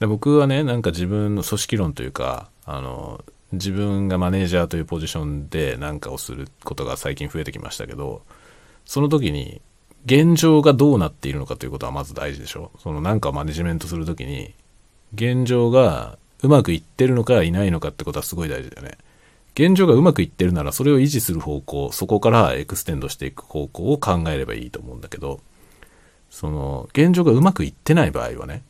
[0.00, 8.22] で僕はね、なんか自分の組織論というか、あの、自分がマネージャーというポジションで何かをすることが最近増えてきましたけど、
[8.86, 9.60] その時に
[10.06, 12.70] 現状がどうなっているのかということはまず大事でしょ。
[12.78, 14.54] そのなんかマネジメントする時に、
[15.14, 18.96] 現状がうまくいってるのかいないのかってことはすごい大事だよね。
[19.54, 25.40] 現状がうまくいってるならそれを維持する方向、そこから extend していく方向を考えればいいと思うんだけど、
[26.30, 28.62] その、現状がうまくいってない場合はね、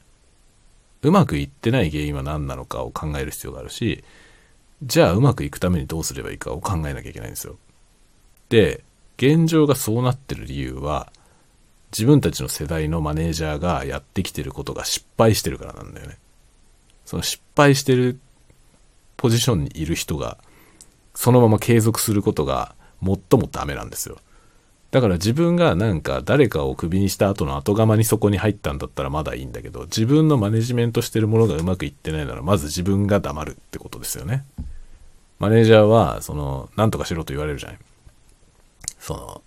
[1.02, 4.04] うまくいってない原因は何なのかを考える必要があるし、
[4.82, 7.56] じゃあうまくいくためにどうすればいいかを考えなきゃいけないんですよ。
[8.48, 8.82] で、
[9.16, 11.12] 現状がそうなってる理由は、
[11.92, 16.18] 自分たちの世代のマネージャーがやってきてることが失敗してるからなんだよね。
[17.04, 18.20] その失敗してる
[19.16, 20.38] ポジションにいる人が、
[21.14, 24.18] そのまま継続することが最もダメなんですよ。
[24.90, 34.44] だから自分がなんか誰かをクビにした後の後釜にそこに入ったんだったらまだいいんだけど、自分のマネジメントしてるものがうまくいってないなら、まず自分が黙るってことですよね。
[35.38, 37.78] マネージャーは、その、なんとかしろと言われるじゃない。
[38.98, 39.42] その、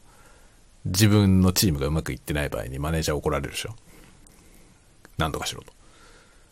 [0.85, 3.75] 自分のチームがうまくいってない場合にマネージャー怒られるでしょ。
[5.17, 5.73] なんとかしろと。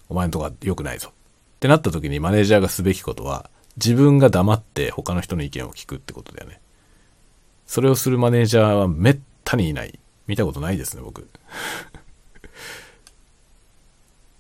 [0.10, 1.10] お前のとこは良くないぞ。
[1.10, 1.13] っ
[1.60, 6.60] てなった時にマネージャーがすべきことは、自分が黙って他の人の意見を聞くってことだよね。
[7.71, 9.97] それをするマネージャーはめったにいない。
[10.27, 11.29] 見たことないですね、僕。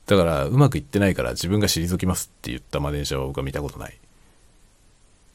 [0.05, 3.97] だから、うまくいってないから自分が退きますって言ったマネージャーは僕は見たことない。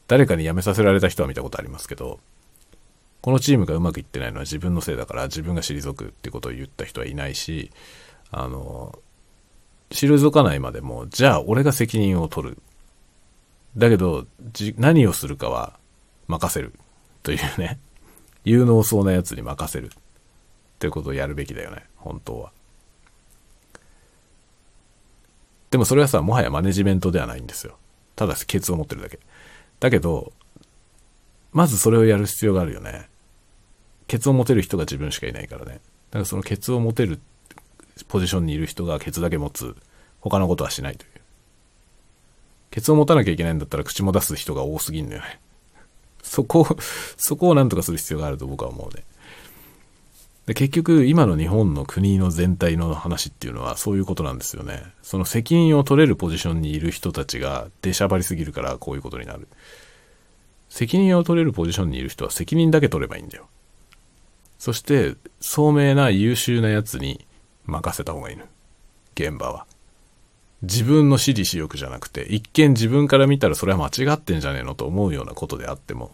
[0.07, 2.19] 誰かに辞めさせられた人は見たことありますけど、
[3.21, 7.71] このチームがうまくいってないのは自分のせいだから自分が退くってことを言った人はいないし、
[8.29, 8.99] あの、
[9.89, 12.61] 退かないまでも、じゃあ俺が責任を取る。
[13.75, 14.27] だけど、
[14.77, 15.79] 何をするかは
[16.27, 16.73] 任せる。
[17.23, 17.79] というね、
[18.47, 19.87] 有能そうなやつに任せる。
[19.87, 22.51] っていうことをやるべきだよね、本当は。
[25.71, 27.77] でもそれはさ、もはやマネジメントではないんですよ。
[28.15, 29.19] ただしケツを持ってるだけ。
[29.79, 30.31] だけど、
[31.51, 33.09] まずそれをやる必要があるよね。
[34.07, 35.73] ケツを持てる人が自分しかいないからね。
[35.73, 35.79] だ
[36.13, 37.19] からそのケツを持てる
[38.07, 39.75] ポジションにいる人がケツだけ持つ。
[40.21, 41.11] 他のことはしないという。
[42.71, 45.39] ケツを持たなきゃいけないんだったら口も出す人が多すぎんだよね。
[46.27, 46.77] そこを、
[47.17, 49.03] そこをなんとかする必要があると僕は思うね。
[50.45, 54.81] で結局、今の日本の国の全体の話っていうのはそういうことなんですよね。
[55.01, 59.47] その責任を取れるポジションにいる人たちが出しゃばりすぎるからこういうことになる。
[60.69, 63.47] 責任を取れるポジションにいる人は責任だけ取ればいいんだよ。
[64.57, 67.25] そして、聡明な優秀なやつに
[67.65, 68.45] 任せた方がいいの。
[69.15, 69.65] 現場は。
[70.63, 76.11] 自分の私利私欲じゃなくて、一見自分から見たらそれは間違ってんじゃねえのと思うようなことであっても、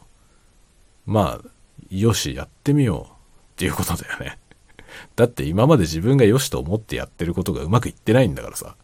[1.06, 1.50] まあ、
[1.90, 4.38] よし、やってみようっていうことだよね。
[5.16, 8.76] だって今まで自分がよしと思ってやってることがうまくいってないんだからさ。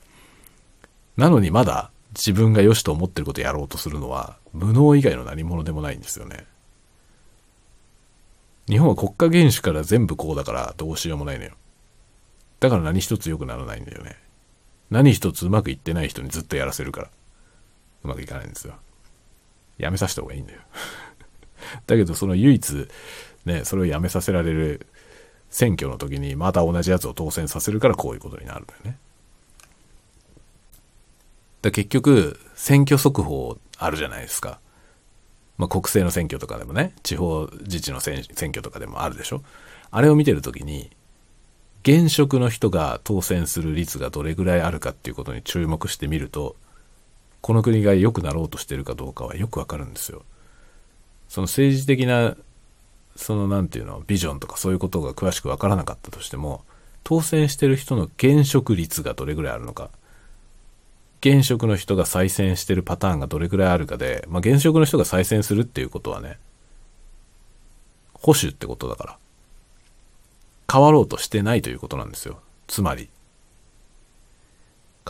[1.18, 6.46] なのにまだ自分が良しと思ってることやろうとするのは無能以外の何者でもないんですよね。
[8.68, 11.52] 日本は国家元首から全部こうだからどうしようもないのよ。
[12.60, 14.16] だから何一つ良くならないんだよね。
[14.90, 17.10] 何一つうまくいってない人にずっとやらせるから。
[18.04, 18.76] うまくいかないんですよ。
[19.78, 20.60] やめさせた方がいいんだよ。
[21.88, 22.88] だけどその唯一、
[23.46, 24.88] ね、それをやめさせられる
[25.50, 28.98] 選挙の時にまた同じやつを当選させるからこういうことになるんだよね。
[31.62, 34.60] だ結局、選挙速報あるじゃないですか。
[35.58, 39.44] まあ、国政の選挙とかでもね、地方自治の選挙とかでもあるでしょ。
[39.92, 40.90] あれを見てるときに、
[41.84, 46.56] 現職の人が当選する率がどれぐらいあるかっていうことに注目してみると、
[47.42, 50.24] この国が良くなろうとしてるかどうかはよくわかるんですよ。
[51.30, 52.36] その政治的な、
[53.16, 56.64] そのなんていうの、ビジョンとかそういうことが詳しくわからなかったとしても、
[57.04, 59.90] 当選してる人の現職率がどれぐらいあるのか。
[61.22, 66.38] 現職の人が再選してるパターンがどれくらいあるかで、まあ、現職の人が再選するっていうことはね、
[68.14, 69.18] 保守ってことだから。
[70.72, 72.40] 変わろうとしてないということなんですよ。
[72.68, 73.10] つまり。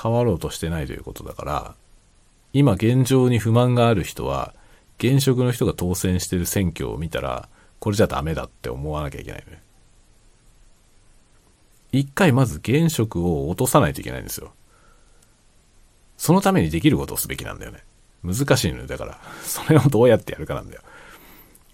[0.01, 1.76] 変わろうとしてないということだから、
[2.53, 4.53] 今現状に不満がある人は、
[4.97, 7.49] 現職の人が当選してる選挙を見たら、
[7.80, 9.62] これじゃダメだって思わなきゃいけないのね。
[11.91, 14.51] 一回まず現職を落とさないといけないんですよ。
[16.18, 17.84] そのためにできることをすべきなんだよね。
[18.24, 18.88] 難しいのよ。
[18.88, 20.82] だから、それをどうやってやるかなんだよ。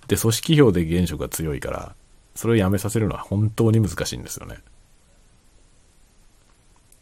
[0.07, 1.95] で、組織票で現職が強いから、
[2.35, 4.57] それをやめさせるのは本当に難しいんですよね。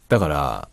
[0.08, 0.68] だから、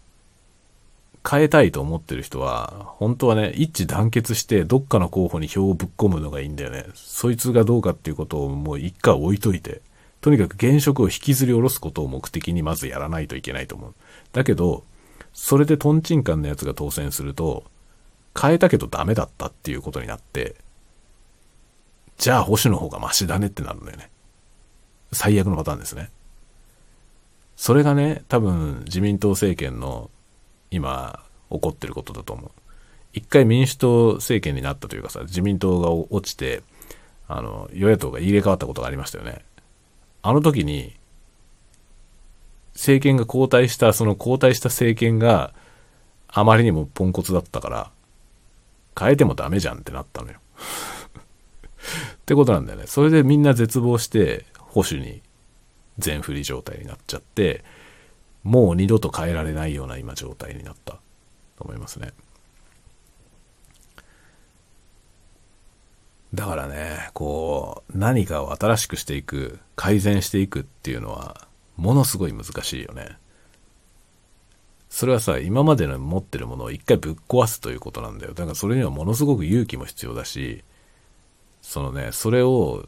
[1.29, 6.85] 変えたいと思ってる人は、本当はね、一致団結してどっかの候補に票をぶっ込むのがいいんだよね。
[6.95, 9.81] そいつがどうかっていうことをもう一回置いといて、
[10.21, 13.93] とにかく現職を引きずり下ろすことを目的にまずやらないといけないと思う。
[14.33, 14.83] だけど、
[15.33, 17.63] それでトンチンカンのやつが当選すると、
[18.39, 20.55] 変えたけどダメだったっていうことになって、
[22.17, 24.10] じゃあ保守の方がマシだねってなるんだよね。
[25.11, 26.09] 最悪のパターンですね。
[27.55, 30.09] それがね、多分自民党政権の
[30.71, 32.51] 今起こってることだと思う。
[33.13, 36.63] 一回民主党政権になったというかさ、自民党が落ちて、
[37.27, 39.43] あの、与野党が入れ替わったことがありましたよね。
[40.21, 40.95] あの時に、
[42.73, 45.53] 政権が交代した、その交代した政権が
[46.27, 47.91] あまりにもポンコツだったから、
[48.97, 50.39] 変えてもダメじゃんってなったのよ。
[52.15, 52.87] ってことなんだよね。
[52.87, 55.21] それでみんな絶望して、保守に
[55.97, 57.63] 全振り状態になっちゃって、
[58.43, 60.99] もう二度と変えられないような今状態になったと
[61.65, 62.11] 思いますね。
[66.33, 73.17] だからね、こう、何かを新しくしていく、改善していくっていうのは、ものすごい難しいよね。
[74.89, 78.33] それはさ、今までの持ってるものを一回ぶっ壊すということなんだよ。
[78.33, 80.63] だからそれにはものすごく勇気も必要だし、
[81.61, 82.87] そのね、それを、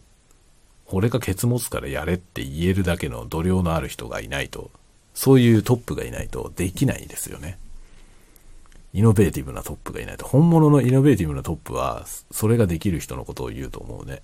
[0.95, 4.69] 俺がケツ持つからやれって言えるだけの度量のある人がいないと、
[5.15, 7.57] そういうトップがいないとできないですよね。
[8.93, 10.27] イノベーティブなトップがいないと。
[10.27, 14.21] 本物のイノベーティブなトップは、それができる人のことを言うと思うね。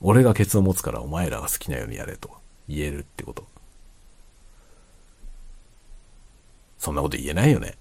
[0.00, 2.30] 俺がケツを持つからお前らが好きなようにやれと
[2.68, 3.48] 言えるってこと。
[6.78, 7.74] そんなこと言えないよね。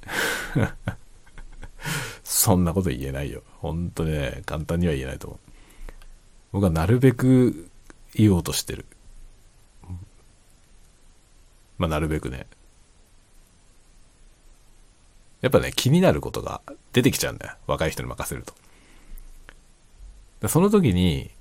[2.24, 3.44] そんなこと言えないよ。
[3.60, 5.49] ほんとね、簡単には言えないと思う。
[6.52, 7.70] 僕はなるべく
[8.14, 8.86] 言おうとしてる。
[11.78, 12.47] まあ、なるべくね、
[15.41, 17.54] やっぱね、気になることが出てきちゃうんだよ。
[17.68, 18.43] 若い人に任せる
[20.41, 20.50] と。
[20.50, 21.32] その時に、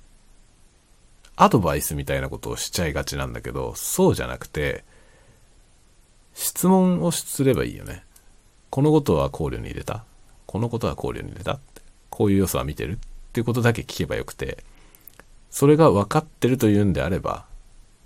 [1.35, 4.85] アドバイスみたいなことをしちゃいがちなんだけど、そうじゃなくて、
[6.33, 8.03] 質問をすればいいよね。
[8.69, 10.05] このことは考慮に入れた
[10.45, 11.59] このことは考慮に入れた
[12.09, 12.97] こういう要素は見てるっ
[13.33, 14.63] ていうことだけ聞けばよくて、
[15.49, 17.45] それが分かってるというんであれば、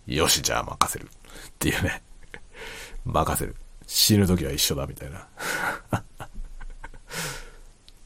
[0.07, 1.05] よし、じゃあ任せる。
[1.05, 2.01] っていうね。
[3.05, 3.55] 任せる。
[3.85, 5.27] 死ぬ時は一緒だみたいな。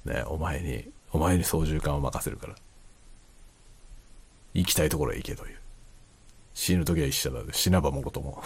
[0.05, 2.55] ねお前にお前に操縦桿を任せるから。
[4.53, 5.57] 行きたいところへ行けという。
[6.53, 8.43] 死ぬ時は一緒だ死なばもことも。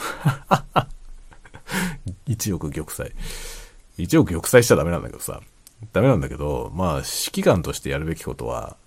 [2.27, 3.11] 一億玉砕。
[3.97, 5.41] 一億玉砕しちゃダメなんだけどさ。
[5.93, 8.77] ダメなんだけどまあ指揮官としてやるべきことは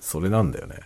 [0.00, 0.80] それなんだよね。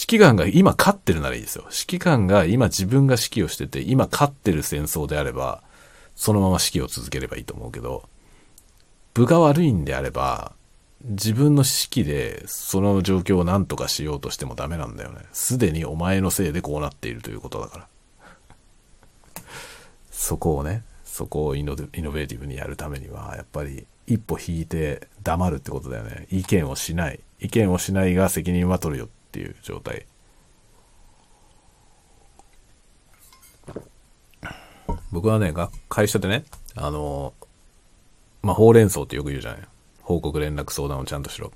[0.00, 1.64] 指揮官が今勝ってるならいいですよ。
[1.64, 5.62] 指揮官が今自分が指揮をしてて、今勝ってる戦争であれば、
[6.16, 8.08] そのまま指揮を続ければいいと思うけど、
[9.12, 10.52] 部が悪いんであれば、
[11.04, 15.20] 自分の指揮でその状況を何とかしようとしてもダメなんだよね。
[15.32, 19.42] すでにお前のせいでこうなっているということだから。
[20.10, 26.26] そこをね、そこをイノベーティブにやるためには、やっぱり一歩引いて黙るってことだよね。
[26.30, 27.20] 意見をしない。
[27.38, 30.06] 意見をしないが責任は取るよっっていう状態。
[35.12, 35.54] 僕はね
[35.88, 37.32] 会社でねあの
[38.42, 39.60] まあほうれん草ってよく言うじゃない。
[40.02, 41.52] 報告連絡相談をちゃんとしろ。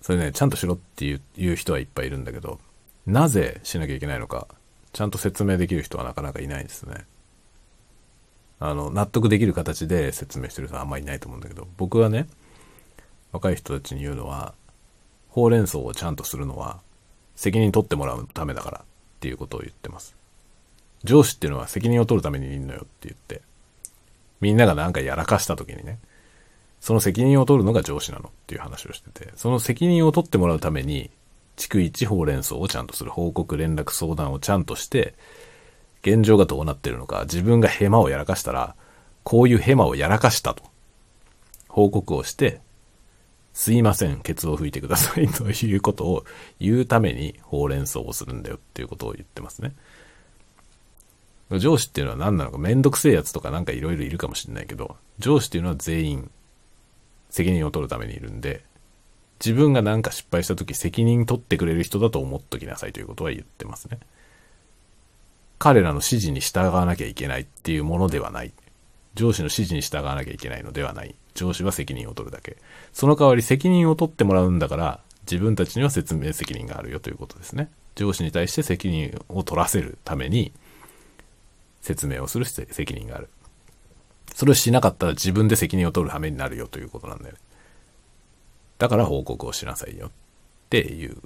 [0.00, 2.58] それねちゃんとしろっていう言う人はいっぱいいるんだけど
[3.04, 4.48] なぜしなきゃいけないのか
[4.94, 7.04] ちゃんと説明できる人はなかなかいないですね。
[8.58, 12.26] あの納得できる形で説明してる人はあんまりいないと思うんだけど僕はね
[13.32, 14.54] 若い人たちに言うのは
[15.30, 16.80] ほうれん草をちゃんとするのは
[17.36, 18.82] 責任取ってもらうためだからっ
[19.20, 20.14] ていうことを言ってます。
[21.04, 23.42] 上司っていうのは責任を取るためにいるのよって言って、
[24.40, 25.98] みんながなんかやらかした時にね、
[26.80, 31.10] その責任を取るのが上司なのっていう話をしてて、その責任を取ってもらうために、
[31.56, 35.14] 逐一ほうれん草をちゃんとする、報告、連絡、相談をちゃんとして、
[36.02, 38.74] 現状がどうなってるのか、自分がヘマをやらかしたら、
[39.22, 40.62] こういうヘマをやらかしたと、
[41.68, 42.60] 報告をして、
[43.52, 46.24] すいません、ケツを拭いてくださいということを
[46.60, 49.74] 言うためにほうれん草をするんだよっていうことを言ってますね。
[51.58, 56.30] 上司っていうのは何なのかめんどくせえやつとかなんかいろいろいるかもしれないけど、上司っていうのは全員
[57.28, 58.62] 責任を取るためにいるんで、
[59.44, 63.98] 自分が何か失敗した時責任取ってくれる人だと思っときなさいということは言ってますね。
[65.58, 68.52] 彼らの指示に従わなきゃいけないっていうものではない。
[69.14, 71.14] 上司の指示に従わなきゃいけないのではない。
[71.34, 72.56] 上司は責任を取るだけ。
[72.92, 77.70] その代わり責任を取ってもらうんだから、自分たちには説明責任があるよということですね。
[77.94, 80.52] 上司に対して責任を取らせるために、
[81.80, 83.28] 説明をする責任がある。
[84.34, 87.38] それをしなかったら自分で責任を取る羽目になるよということなんだよね。
[88.78, 90.10] だから報告をしなさいよっ
[90.70, 91.16] ていう、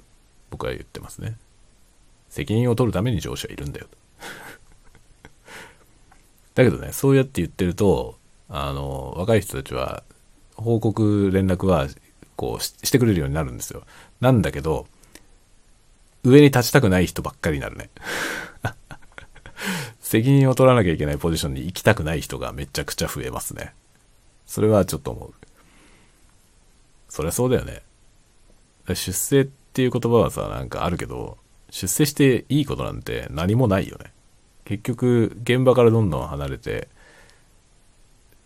[0.49, 1.37] 僕は言ってますね。
[2.29, 3.87] 責任を取るために上司はいるんだよ。
[6.55, 8.17] だけどね、そうやって言ってると、
[8.49, 10.03] あの、若い人たちは、
[10.55, 11.87] 報告、連絡は、
[12.37, 13.83] こうし、てくれるようになるんですよ。
[14.21, 14.87] なんだけど、
[16.23, 17.89] 上に立ちたくない人ばっかりになるね。
[19.99, 23.73] 責任を取らなきゃいけないポジションに行きたくない人がめちゃくちゃ増えますね。
[24.45, 25.33] それはちょっと思う。
[27.09, 27.81] そりゃそうだよね。
[28.87, 31.37] 出世っていう言葉はさ、なんかあるけど、
[31.69, 34.11] 出世していいことなんて何もないよね。
[34.65, 36.89] 結局、現場からどんどん離れて、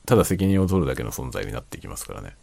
[0.05, 2.36] ただ責任を取るだけの存在になっていきますからね。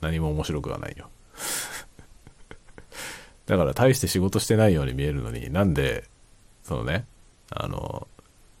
[0.00, 1.08] 何も面白くはないよ。
[3.46, 6.04] だから大して仕事してないように見えるのになんで、
[6.62, 7.06] そのね、
[7.50, 8.08] あの、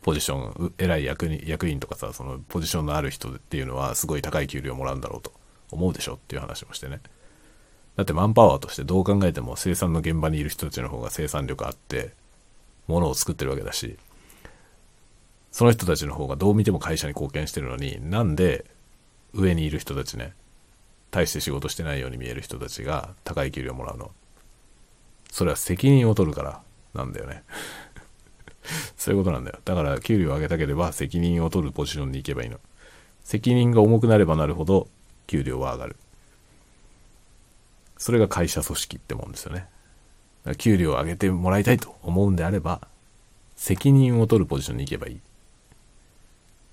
[0.02, 5.32] ポジション、偉い役に役員とかさ、そのポジションのある人っていうのはすごい高い給料もらうんだろうと。
[5.74, 7.00] 思うでしょっていう話もしてね。
[7.96, 12.12] だってマンパワーとしてどう考えても生産の現場にいる人たちの方が生産力あって、
[12.86, 13.96] 物を作ってるわけだし、
[15.50, 18.64] その人たちの方がどう見ても会社に貢献してるのに、なんで
[19.32, 20.34] 上にいる人たちね、
[21.10, 24.10] 大して仕事してないように見える人たちが高い給料もらうの？
[25.30, 26.62] それは責任を取るから
[26.92, 27.44] なんだよね。
[28.96, 29.58] そういうことなんだよ。
[29.64, 32.58] だから給料を上げたければ責任を取るポジションに行けばいいの。
[33.22, 34.88] 責任が重くなればなるほど
[35.26, 35.96] 給料は上がる。
[37.96, 39.66] それが会社組織ってもんですよね。
[40.58, 42.80] 給料を上げてもらいたいと思うんであれば、
[43.56, 45.20] 責任を取るポジションに行けばいい。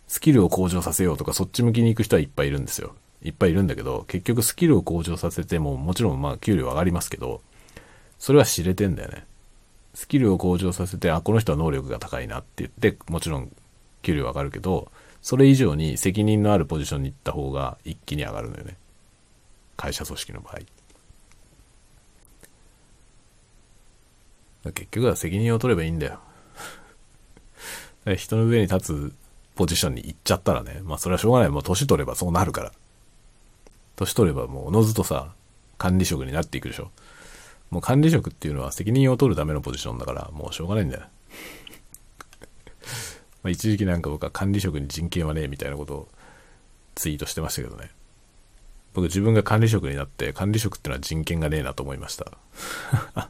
[0.07, 2.93] スキルを向上させようとか、そっち向きに行く人はいっぱいいるんですよ。
[3.24, 7.41] いっぱいいるんだけど、結局スキルを向上させても、もちろんまあ給料上がりますけど、
[8.19, 9.26] それは知れてんだよね。
[9.93, 13.51] スキルを向上させて、あ、この人は能力が高いなって言って、もちろん
[14.01, 14.91] 給料上がるけど、
[15.22, 18.76] それ以上に責任のあるポジションに行った方が一気に上がるのよね。
[19.78, 20.59] 会社組織の場合。
[24.66, 26.20] 結局は責任を取ればいいんだよ。
[28.16, 29.14] 人の上に立つ
[29.55, 31.49] ポジションに行っちゃったらね、まあそれはしょうがない。
[31.49, 32.72] もう年取ればそうなるから。
[33.95, 35.34] 年取ればもうおのずとさ、
[35.78, 36.91] 管理職になっていくでしょ。
[37.72, 41.03] もう管理職っていうのは責任を取るためのポジションだから、もうしょうがないんだよ。
[43.43, 46.07] まあ、一時期なんか僕は管理職に人権はねえみたいなことを
[46.95, 47.89] ツイートしてましたけどね。
[48.93, 53.30] 僕自分が管理職になって管理職ってのは人権がねえなと思いました。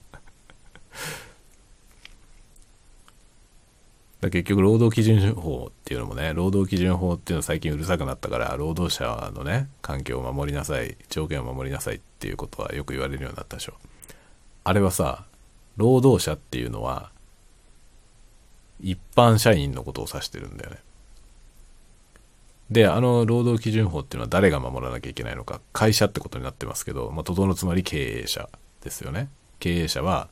[4.30, 13.74] 結局労働基準法っていうのもね、労働基準法っていうの最近うるさくなったから、労働者のね、環境を守りなさい、条件を守りなさいっていうことはよく言われるようになったでしょ。
[14.64, 15.26] あれはさ、
[15.76, 17.12] 労働者っていうのは、
[18.80, 20.78] 一般社員のことを指してるんだよね。
[22.70, 28.50] で、あの労働基準法っていうのは誰が守らなきゃいけないのか、会社ってことになってますけど、まあ、とどのつまり経営者
[28.82, 29.30] ですよね。
[29.60, 30.30] 経営者は、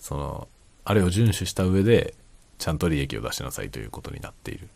[0.00, 0.48] その、
[0.84, 2.14] あれを遵守した上で、
[2.58, 4.68] ちゃんと利益を出しなさいということになっている。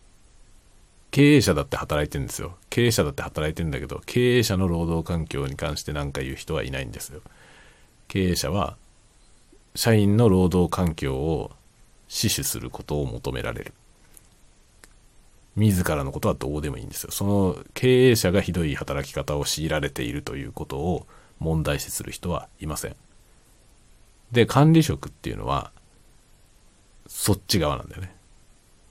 [1.11, 2.57] 経営者だって働いてるんですよ。
[2.69, 7.21] 経営者だって働いてるんだけど、経営者の労働環境に関して何か言う人はいないんですよ。
[8.07, 8.77] 経営者は、
[9.75, 11.51] 社員の労働環境を
[12.09, 13.75] 死守することを求められる。
[15.57, 17.11] 自らのことはどうでもいいんですよ。
[17.11, 21.07] その経営者がひどい働き方を強いられているということを
[21.39, 22.97] 問題視する人はいません。
[24.33, 25.73] で、管理職っていうのは、
[27.11, 28.15] そっち側なんだよね。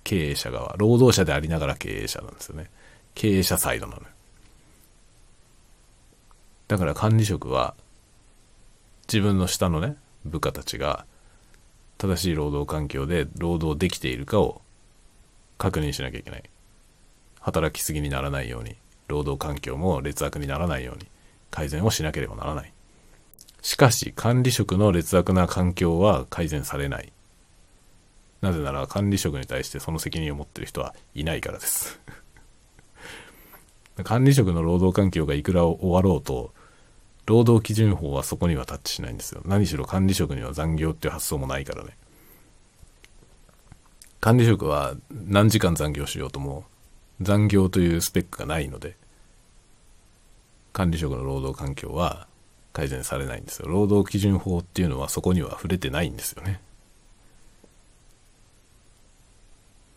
[0.03, 0.75] 経営者側。
[0.77, 2.69] 労働者でありながら経営者なんですよね。
[3.15, 4.07] 経営者サイドなのよ。
[6.67, 7.75] だから管理職は、
[9.07, 9.95] 自分の下のね、
[10.25, 11.05] 部下たちが
[11.97, 14.61] 正しい労働環境で労働できているかを
[15.57, 16.43] 確認しなきゃいけない。
[17.39, 18.75] 働きすぎにならないように、
[19.07, 21.07] 労働環境も劣悪にならないように
[21.51, 22.73] 改善をしなければならない。
[23.61, 27.13] しかし、管理職の劣悪な環境は改善されない。
[28.41, 31.99] なぜなら管理職に対してその責任を持ってる人はいないからです
[34.03, 36.53] 管理職の労働環境がいくら終わろうと、
[37.25, 39.41] 労働基準法はそこにはタッチしないんですよ。
[39.45, 41.95] 何しろ管理職には残業っていう発想もないからね。
[44.19, 46.65] 管理職は何時間残業しようとも
[47.21, 48.95] 残業というスペックがないので、
[50.73, 52.27] 管理職の労働環境は
[52.73, 53.67] 改善されないんですよ。
[53.67, 56.61] 労働基準法っていうのはそこには触れてないんですよね。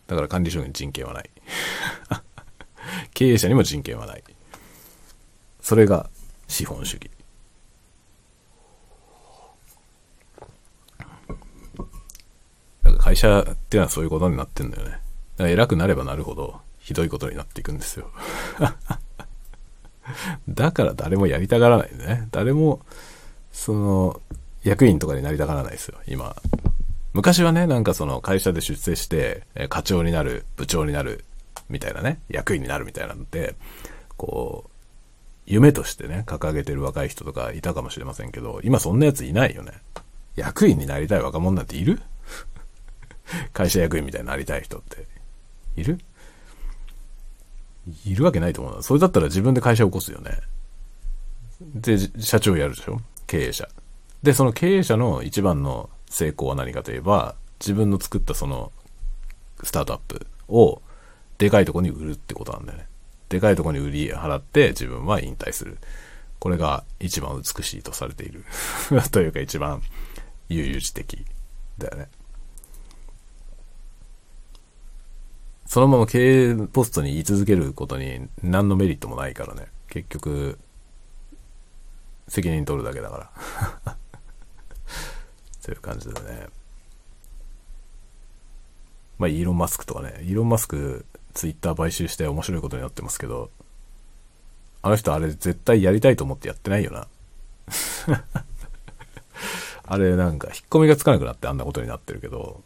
[0.07, 1.29] だから管理職に人権はない。
[3.13, 4.23] 経営者にも人権はない。
[5.61, 6.09] それが
[6.47, 7.09] 資本主義。
[12.97, 14.91] 会社っていうのはそういうことになってんだよね。
[14.91, 15.03] だか
[15.43, 18.09] ら偉くなればなるほど、ひどいことになっていくんですよ。
[20.49, 22.27] だから誰もやりたがらないね。
[22.31, 22.81] 誰も、
[23.51, 24.21] その、
[24.63, 26.35] 役員とかになりたがらないですよ、今。
[27.13, 31.25] 昔はね、なんかその会社で出世して、課長になる、部長になる、
[31.69, 33.55] みたいなね、役員になるみたいなので、
[34.17, 34.69] こう、
[35.45, 39.73] 夢としてね、掲げてる若い人とかいたかもしれませんけど、今そんなやついないよね。
[40.35, 42.01] 役員になりたい若者なんている？
[43.53, 45.05] 会社役員みたいになりたい人って。
[45.75, 45.99] いる？
[48.05, 48.81] いるわけないと思うな。
[48.81, 50.31] それだったら自分で会社を起こすよね。
[51.75, 52.99] で、社長やるでしょ？
[53.27, 53.67] 経営者。
[54.23, 58.71] で、その経営者の一番の成功は何かといえば、自分の作ったその
[59.63, 60.81] スタートアップを
[61.39, 62.85] でかいとこに売るってことなんだよね。
[63.29, 65.79] でかいとこに売り払って自分は引退する。
[66.37, 68.45] これが一番美しいとされている。
[69.11, 69.81] というか一番
[70.49, 71.25] 悠々自適
[71.79, 72.09] だよね。
[75.65, 79.65] そのまま経営ポストに居続けることに何のメリットもないからね。
[79.87, 80.59] 結局、
[82.27, 83.31] 責任取るだけだか
[83.85, 83.97] ら
[85.63, 86.47] という感じでね。
[89.17, 93.49] まあ、イーロン・マスクとかね、イーロン・マスク、ツイッター買収して面白いことになってますけど、
[94.81, 97.07] あの人あれ絶対やりたいと思ってやってないよな。
[99.85, 102.61] あれなんか引っ込みがつかなくなってあんなことになってるけど、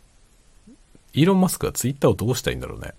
[1.14, 2.94] イーロン・マスクはツイッターをどうしたいんだろうね。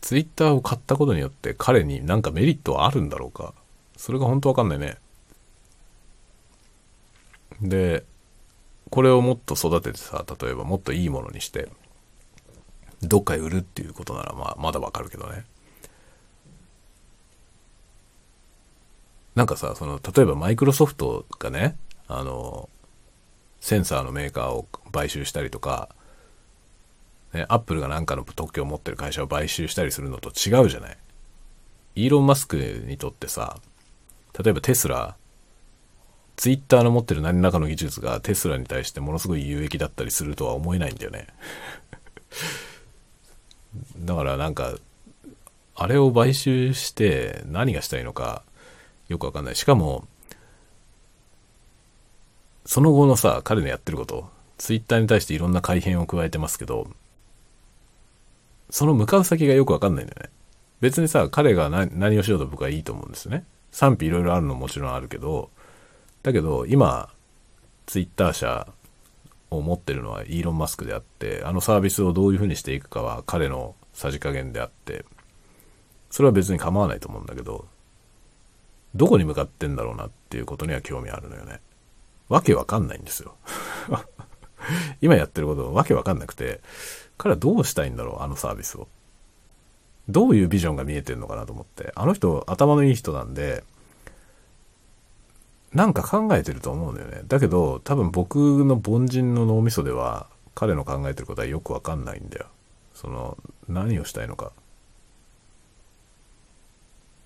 [0.00, 3.54] ツイッターを買ったことによって彼になんかメリットはあるんだろうか。
[3.96, 4.96] それが本当わかんないね。
[7.62, 8.04] で、
[8.90, 11.68] これをもっと育ててさ、例えばもっといいものにして、
[13.02, 15.44] どっかへ売るっていうことならまあまだわかるけどね。
[19.34, 21.76] なんかさ、その、例えばマイクロソフトがね、
[22.08, 22.68] あの、
[23.60, 25.94] センサーのメーカーを買収したりとか、
[27.32, 30.98] ね、アップルがなんかの特許を持ってる会社を買収したりするのと違うじゃない。
[31.94, 33.58] イーロン・マスクにとってさ、
[34.42, 35.16] 例えばテスラ、
[36.40, 41.26] ツイッターの持ってる何らかの技術がテスラに対してものすごい有益だったりするとは思えないんだよね。
[44.00, 44.72] だからなんか、
[45.74, 48.42] あれを買収して何がしたいのか
[49.08, 49.54] よくわかんない。
[49.54, 50.08] しかも、
[52.64, 56.88] その後のさ、彼のやってること、ツイッターに対していろんな改変を加えてますけど、
[58.70, 60.30] その向かう先がよくわかんないんだよね。
[60.80, 63.44] 別にさ、彼が何をしようと僕はいいと思うんですよね。
[63.72, 65.50] 賛否いろいろあるのももちろんあるけど、
[66.22, 67.08] だけど今、
[67.86, 68.68] ツイッター社
[69.50, 75.04] を持ってるのはイーロン・マスクであって、あのサービスをどういうふうにしていくかは彼のさじ加減であって、
[76.10, 77.66] それは別に構わないと思うんだけど、
[78.94, 81.60] どこに向かってんだろうなっていうことには興味あるのよね。
[82.28, 83.36] わけわかんないんですよ。
[85.00, 86.60] 今やってることわけわかんなくて、
[87.18, 88.88] 彼はどうしたいんだろう、あのサービスを。
[90.08, 91.92] どういうビジョンが見えてるのかなと思って。
[91.94, 93.64] あの人、頭のいい人なんで、
[95.74, 97.22] なんか考えてると思うんだよね。
[97.28, 102.46] だけど、多分僕の凡人の脳みそでは、彼の考えてることはよくわかんないんだよ。
[102.92, 104.52] その、何をしたいのか。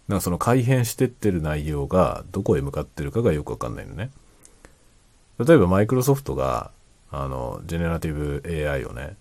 [0.09, 4.11] なんかその改変してってる内容がどこへ向かってるかがよくわかんないのね。
[5.39, 6.71] 例えばマイクロソフトが、
[7.11, 9.17] あの、ジェネラティブ AI をね、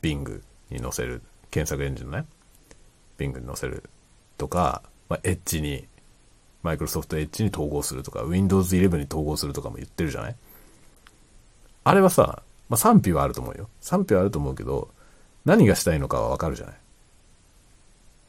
[0.00, 2.26] Bing に載せる、検索エンジンのね、
[3.18, 3.84] Bing に載せる
[4.38, 5.86] とか、まあ、エッジに、
[6.64, 10.36] マイクロソフトエッジに統合するとか、Windows 11に統合するとかも言ってるじゃない？
[11.84, 13.68] あれはさ、まあ、賛否はあると思うよ。
[13.80, 14.88] 賛否はあると思うけど、
[15.44, 16.74] 何がしたいのかはわかるじゃない？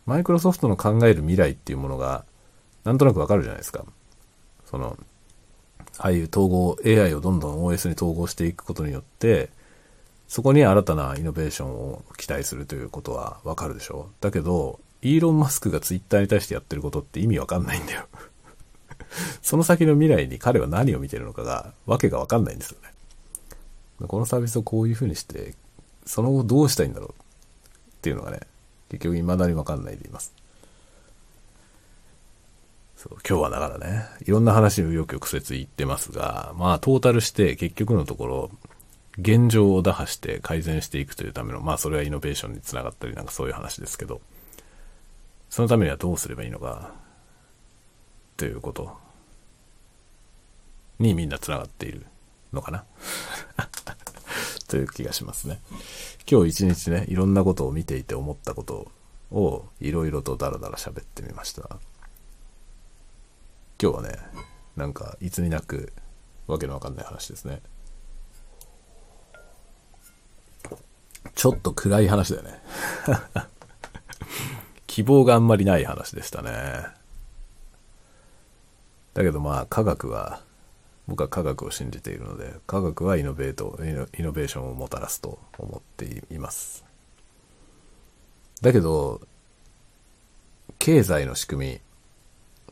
[0.05, 2.25] マイクロソフトの考える未来っていうものが、
[2.83, 3.85] なんとなくわかるじゃないですか。
[4.65, 4.97] その、
[5.97, 9.49] ああいう統合、AI をどんどん OS に統合していくことによって、
[10.27, 14.09] そこに新たなイノベーションを期待するということはわかるでしょ？
[14.19, 18.07] だけど、イーロン・マスクがツイッターに対してやってることって意味わかんないんだよ
[19.43, 24.07] その先の未来に彼は何を見てるのかが、わけがわかんないんですよね。
[24.07, 25.53] このサービスをこういう風にして、
[26.05, 27.13] その後どうしたいんだろうっ
[28.01, 28.41] ていうのがね、
[28.89, 30.33] 結局未だにわかんないでいます。
[32.97, 38.51] そう今日はだからね、いろんな話をよく曲折言ってますが、まあトータルして結局のところ、
[39.19, 44.19] 現状を打破して改善していくというための、まあそれはイノベーションにつながったりなんかそういう話ですけど、
[45.49, 46.93] そのためにはどうすればいいのか、
[48.37, 48.97] ということ
[50.99, 52.05] にみんなつながっている
[52.51, 52.85] のかな
[54.67, 55.61] という気がしますね。
[56.29, 58.91] 今日一日ね、いろんなことを見ていて思ったこと
[59.31, 61.79] をいろいろとダラダラ喋ってみました。
[63.81, 64.17] 今日はね、
[64.75, 65.93] なんかいつになく
[66.47, 67.61] わけのわかんない話ですね。
[71.35, 72.61] ちょっと暗い話だよね。
[74.95, 76.51] 希望があんまりない話でしたね。
[79.13, 80.41] だけどまあ科学は、
[81.05, 83.77] 僕は科学を信じているので、科学はイノベート、
[84.17, 86.85] イノベーションをもたらすと思っています。
[88.61, 89.19] だけど、
[90.79, 91.81] 経済の仕組み、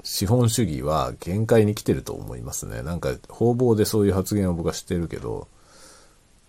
[0.01, 2.83] 資本主義は限界に来てると思いますね。
[2.83, 5.49] なんか方々でそういう発言を僕はしてるけど、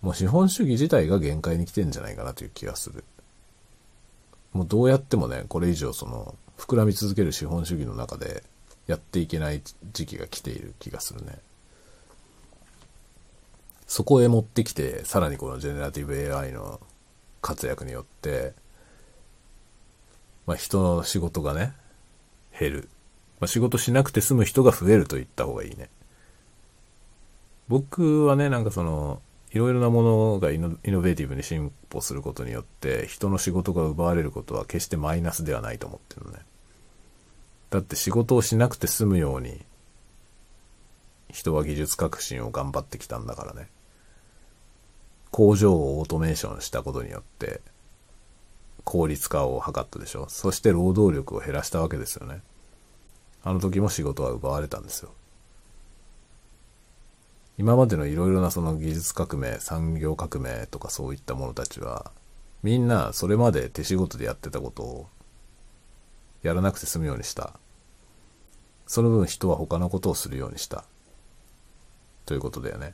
[0.01, 3.03] もう資本主義自体が限界に来てんじゃないかなという気がする。
[4.55, 8.41] もうどうやってもね、これ以上その、膨らみ続ける資本主義の中で
[8.87, 11.39] やっていけない時期が来ている気がするね。
[13.85, 16.79] そこへ持ってきて、さらにこのジェネラティブ AI の
[17.41, 18.53] 活躍によって、
[20.47, 21.73] まあ人の仕事がね、
[22.57, 22.89] 減る。
[23.41, 25.89] まあ、仕事しなくて済む人が増えると言った方がいいね。
[27.67, 29.21] 僕はね、なんかその、
[29.55, 36.39] いろいろなものがイノベーティブに進歩することによって人の仕事が奪われることは決してマイナスではないと思ってるのね。
[37.69, 39.63] だって仕事をしなくて済むように
[41.29, 43.69] 人は技術革新を頑張ってきたんだからね。
[45.31, 47.61] 工場をオートメーションしたことによって
[48.83, 50.27] 効率化を図ったでしょ。
[50.27, 52.41] そして労働力を減らしたわけですよね。
[53.41, 55.11] あの時も仕事は奪われたんですよ。
[57.57, 62.11] 今までのいろいろなその技術革命、産業革命とかそういったものたちは、
[62.63, 65.07] みんなそれまで手仕事でやってたことを
[66.43, 67.59] やらなくて済むようにした。
[68.87, 70.83] その分人は他のことをするようにした。
[72.25, 72.93] ということだよね。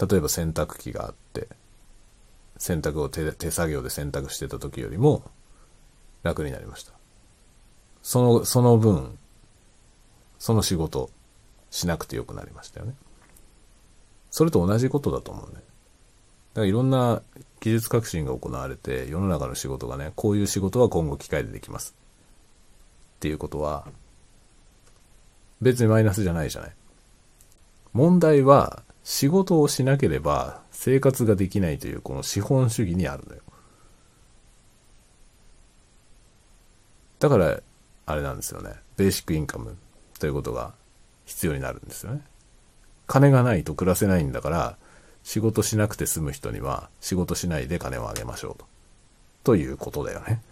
[0.00, 1.48] 例えば洗濯機があって、
[2.56, 5.30] 洗濯を手手作業で洗濯してた時よりも
[6.22, 6.92] 楽になりました。
[8.02, 9.18] その、その分、
[10.38, 11.10] その仕事、
[11.70, 12.94] しなくてよくなりましたよね。
[14.30, 15.54] それと同じことだと思うね。
[15.54, 17.22] だからいろんな
[17.60, 21.94] 技術革新が行われて、世の中の仕事がね、こういう仕事は今後機械でできます。
[23.16, 23.86] っていうことは、
[25.60, 26.72] 別にマイナスじゃないじゃない。
[27.92, 33.42] 問題は、仕事をしなければ生活ができないというこの資本主義にあるのよ。
[37.18, 37.60] だから、
[38.06, 38.74] あれなんですよね。
[38.96, 39.76] ベーシックインカム
[40.18, 40.74] ということが
[41.30, 42.22] 必要になるんですよね。
[43.06, 44.76] 金がないと暮らせないんだから、
[45.22, 48.66] 仕事しなくて済む人には仕事しないで金をあげましょうと。
[49.44, 50.42] ということだよね。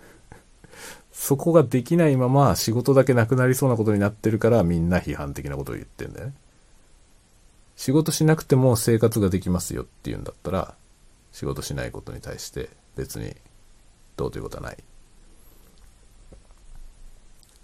[1.13, 6.35] そこができないまま仕事だけなくなりそうなことになってるからみんな批判的なことを言ってんだよね。
[7.75, 10.75] 仕事しなくても生活ができますよっていうんだったら、
[11.33, 13.35] 仕事しないことに対して別に
[14.17, 14.77] どうということはない。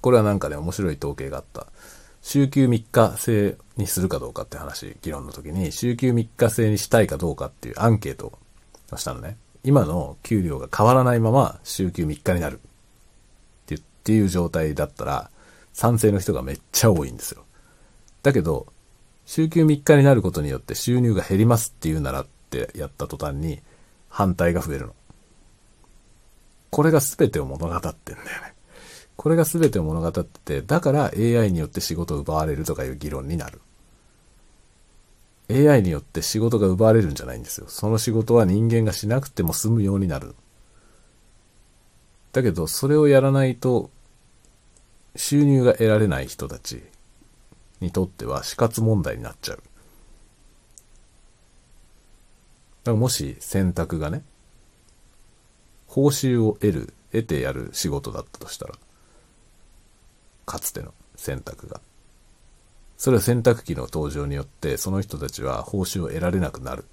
[0.00, 1.68] これはなんかね、面白い統計があった。
[2.24, 8.38] 週休3日制にするかどうかって話、議論の時に、週休3日制にしたいかどうかっていうアンケート
[8.90, 9.36] をしたのね。
[9.62, 12.58] 今の給料が変わらないまま週休3日になるっ
[13.66, 15.30] てっていう状態だったら、
[15.74, 17.44] 賛成の人がめっちゃ多いんですよ。
[18.22, 18.68] だけど、
[19.26, 23.60] 週休3日になることによって収入が減りますって言うならってやった途端に
[24.08, 24.94] 反対が増えるの。
[26.70, 28.53] これが全てを物語ってんだよね。
[29.16, 33.60] これが全てを物語ってて、だから AI によって仕事を奪われるとかいう議論になる。
[35.50, 37.66] AI によって仕事が奪われるんじゃないんですよ。
[37.68, 40.34] その仕事は人間がしなくても済むようになる。
[42.32, 43.90] だけど、それをやらないと、
[45.16, 46.82] 収入が得られない人たち
[47.80, 49.56] にとっては死活問題になっちゃう。
[49.58, 49.70] だか
[52.90, 54.24] らもし選択がね、
[55.86, 58.74] 報酬を得る、得てやる仕事だったとしたら、
[60.44, 61.80] かつての選択が。
[62.96, 66.86] それは洗濯機の登場によって、その人たちは報酬を得られなくなるっ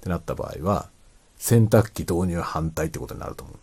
[0.00, 0.88] てなった場合は、
[1.36, 3.56] 洗濯機導入反対ってことになると思う。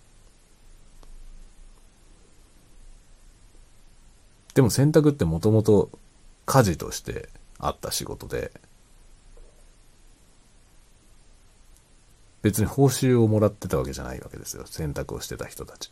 [4.53, 5.89] でも洗濯ってもともと
[6.45, 8.51] 家事としてあった仕事で、
[12.41, 14.65] 別に報酬をもらってたわけじゃないわけですよ。
[14.65, 15.91] 洗濯をしてた人たち。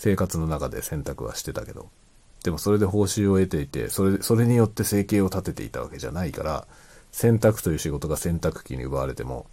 [0.00, 1.90] 生活の中で選択はしてたけど、
[2.42, 6.66] でもそれで報酬を得ていて、それ、それによって生計を立てていたわけじゃないから、
[7.12, 9.44] 選択という仕事が選択機に奪われても、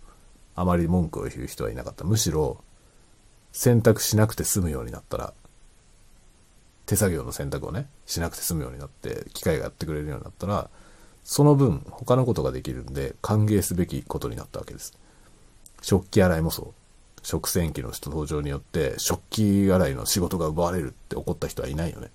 [0.55, 2.05] あまり文句を言う人はいなかった。
[2.05, 2.63] むしろ、
[3.51, 5.33] 選択しなくて済むようになったら、
[6.85, 10.69] 手作業の選択をね、しなくて済むようになって、機械がやってくれるようになったら、
[11.25, 14.97] その分、他のことができるんで、歓迎すべきことになったわけです。
[15.81, 16.86] 食器洗いもそう。
[17.24, 22.09] 食洗機の人登場によって食器洗いの仕事が奪われるって怒った人はいないよね。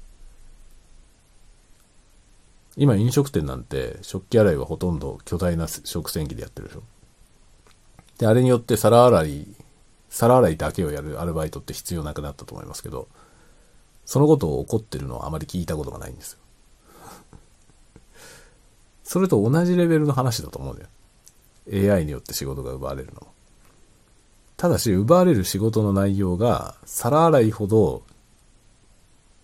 [2.77, 6.83] 今飲食店なんて食器洗いはほとんど巨大な食洗機でやってるでしょ。
[8.19, 9.47] で、あれによって皿洗い、
[10.09, 13.09] 皿洗いだけをやるアルバイトって必要なくなったと思いますけど、
[14.05, 16.39] そのことを怒ってるのはあまり聞いたことがないんですよ。
[19.05, 21.95] それと同じレベルの話だと思うんだよ。
[21.95, 23.32] AI によって仕事が奪われるのも。
[24.63, 28.05] ただし、奪われる仕事の内容が、皿洗いほど、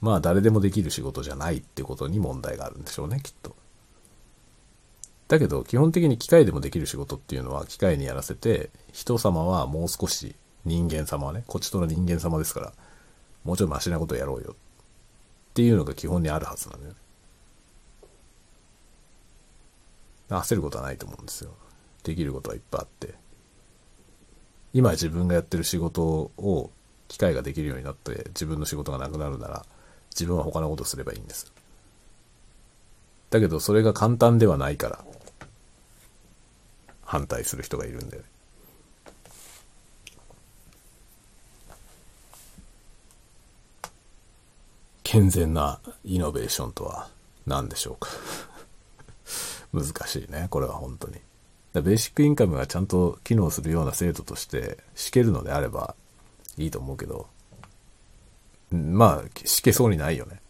[0.01, 3.57] まあ誰でもできる仕事じゃないってことに問題があるんでしょうね、きっと。
[5.27, 12.73] だけど、基本的に機械でもできる仕事っていうのは機械にやらせて、人様はもう少し人間様はね、こっちとの人間様ですから、
[13.43, 14.55] もうちょいマシなことやろうよっ
[15.55, 16.99] ていうのが基本にあるはずなんだよね。
[20.29, 21.51] 焦ることはないと思うんですよ。
[22.05, 23.15] できることはいっぱいあって。
[24.79, 26.71] 今自分がやってる仕事を
[27.09, 29.67] 機械ができるようになって自分の仕事がなくなるなら
[30.11, 31.53] 自分は他のことすればいいんです。
[33.31, 35.05] だけどそれが簡単ではないから
[37.03, 38.29] 反対する人がいるんだよね。
[45.03, 47.09] 健全なイノベーションとは
[47.49, 48.11] 何でしょうか？
[49.75, 51.21] 難しいね、これは本当に。
[51.83, 55.95] ベーシックインカムがちゃんと機能するような制度として敷けるのであれば
[56.57, 57.29] いいと思うけど、
[58.71, 60.41] まあ、敷けそうにないよね。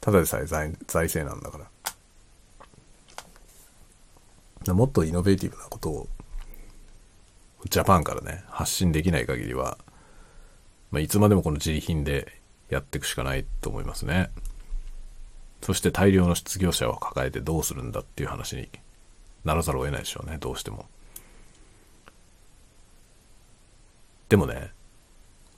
[0.00, 1.58] ただでさえ財財政なんだか
[4.66, 4.74] ら。
[4.74, 6.08] もっとイノベーティブなことを、
[7.70, 9.78] ジャパンからね、発信できない限りは、
[10.90, 14.30] まあ、いつまでもこの自利品でやっていくしかないと思いますね。
[15.62, 18.68] そして大量の失業者を抱えてどうするんだっていう話に
[19.48, 20.86] ならざるを得ないでしょうね、どうしても。
[24.28, 24.72] でもね、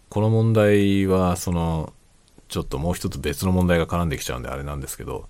[0.08, 1.92] この問題は、その、
[2.48, 5.28] ちょっともう一つ別の問題が絡んできちゃうんであれなんですけど、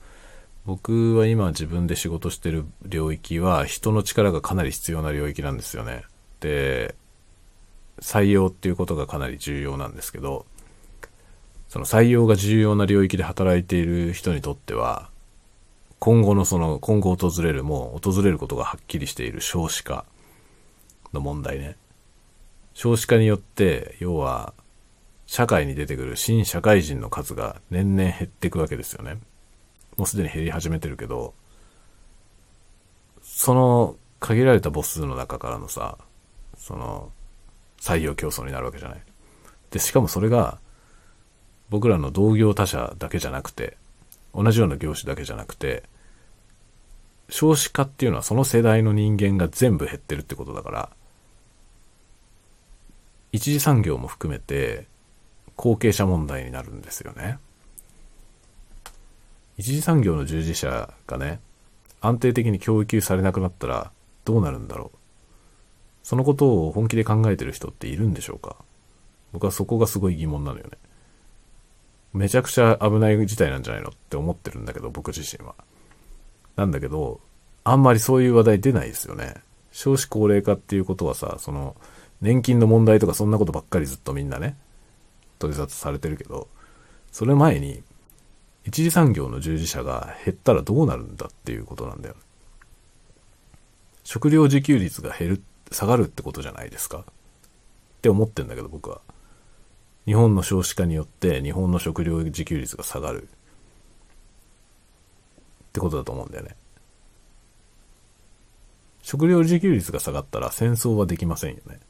[0.66, 6.04] 僕は今自分で仕事してる領域は人の力がかなり必要な領域なんですよね。
[6.40, 6.94] で、
[8.00, 10.46] 採用っていうことがかなり重要なんですけど、
[11.68, 15.09] その採用が重要な領域で働いている人にとっては、
[16.01, 20.07] 今後のその、今後訪れる、もう訪れることがはっきりしている少子化
[21.12, 21.76] の問題ね。
[22.72, 24.55] 少子化によって、要は、
[25.26, 29.18] 社会に出てくる新社会人の数が年々減っていくわけですよね。
[29.98, 31.34] もうすでに減り始めてるけど、
[33.22, 35.98] その限られた母数の中からのさ、
[36.57, 37.12] その、
[37.78, 39.03] 採用競争になるわけじゃない。
[39.70, 40.59] で、しかもそれが、
[41.68, 43.76] 僕らの同業他社だけじゃなくて、
[44.35, 45.85] 同じような業種だけじゃなくて、
[47.28, 50.91] 少子化っていうのはその世代の人間が全部減ってるってことだから、
[53.33, 54.87] 一次産業も含めて
[55.57, 57.39] 後継者問題になるんですよね。
[59.57, 61.41] 一次産業の従事者がね、
[62.01, 63.93] 安定的に教育されなくなったら
[64.24, 64.99] どうなるんだろう。
[66.03, 68.57] そのことを本気で考えてる人っているんでしょうか
[69.33, 70.70] 僕はそこがすごい疑問なのよね。
[72.12, 75.54] めちゃくちゃ危ない事態なんじゃないのって思ってるんだけど、僕自身は。
[76.56, 77.20] なんだけど、
[77.64, 79.34] あんまりそういう話題出ないですよね。
[79.72, 81.76] 少子高齢化っていうことはさ、その、
[82.20, 84.56] 年金の問題とかそんなことばっかりずっとみんなね、
[85.38, 86.48] 取り沙汰されてるけど、
[87.12, 87.82] それ前に、
[88.64, 92.16] 一次産業の従事者が減ったらどうなるんだっていうことなんだよ。
[94.04, 97.04] 食料自給率が減る、下がるってことじゃないですかっ
[98.02, 99.00] て思ってんだけど僕は。
[100.07, 103.26] 日本の少子化によって日本の食料自給率が下がるっ
[105.72, 106.57] てことだと思うんだよね。
[109.03, 111.80] 食料自給率が下がったら戦争はできませんよね。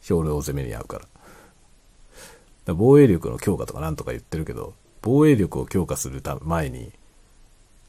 [0.00, 1.02] 兵糧攻めに遭うから。
[1.02, 1.08] か
[2.66, 6.92] ら防衛力の強化とかなんとか言ってるけど、防衛力を強化する前に、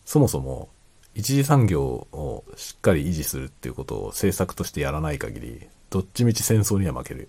[0.06, 0.70] そもそも
[1.16, 7.28] 一次産業をしっかり維持するっていうことを政策としてやらない限り、どっちみち戦争には負けるよ。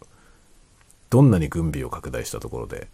[1.11, 2.89] どんなに軍備を拡大したところで、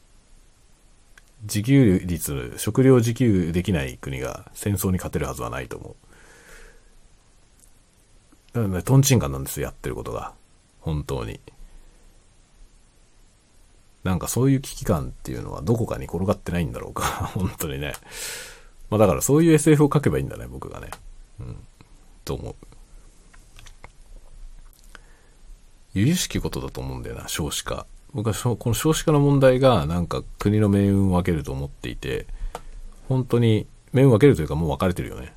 [1.42, 5.96] 自給率、食料自給できない国が戦争に勝てるはずはないと思う。
[8.54, 10.32] だからね、トンチンカンなんですよ、やってることが。
[10.80, 11.40] 本当に。
[14.02, 17.02] なんかそういう危機感っていうのはどこかに転がってないんだろうか。
[17.34, 17.92] 本当にね。
[18.88, 20.90] まあだからそういう SF を書けばいいんだね、僕がね。
[21.40, 21.56] うん。
[22.24, 22.54] と思う。
[25.92, 27.86] 由々しきことだと思うんだよな、少子化。
[28.12, 32.26] 僕はこの少子化の問題がなんか国の命運を分けると思っていて、
[33.08, 35.32] 本当に命運を分けるというかもう分かれてるよね。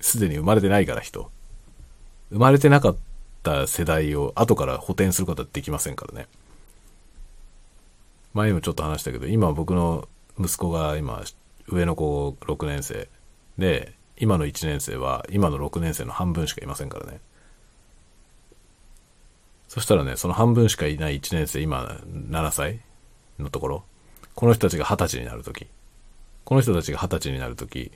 [0.00, 1.30] すでに生まれてないから人。
[2.30, 2.96] 生まれてなかっ
[3.42, 6.26] た世代を後から補填することはできませんからね。
[8.34, 11.22] 前にもちょっと話したけど、今僕の息子が今、
[11.68, 13.08] 上の子6年生
[13.58, 17.20] で、今の1年生は今の6年生の半分しかいませんからね。
[19.68, 22.00] そしたらね、その半分しかいない1年生、今
[22.30, 22.80] 7歳
[23.38, 23.84] のところ、
[24.34, 25.66] この人たちが20歳になるとき、
[26.44, 27.90] この人たちが20歳になるとき、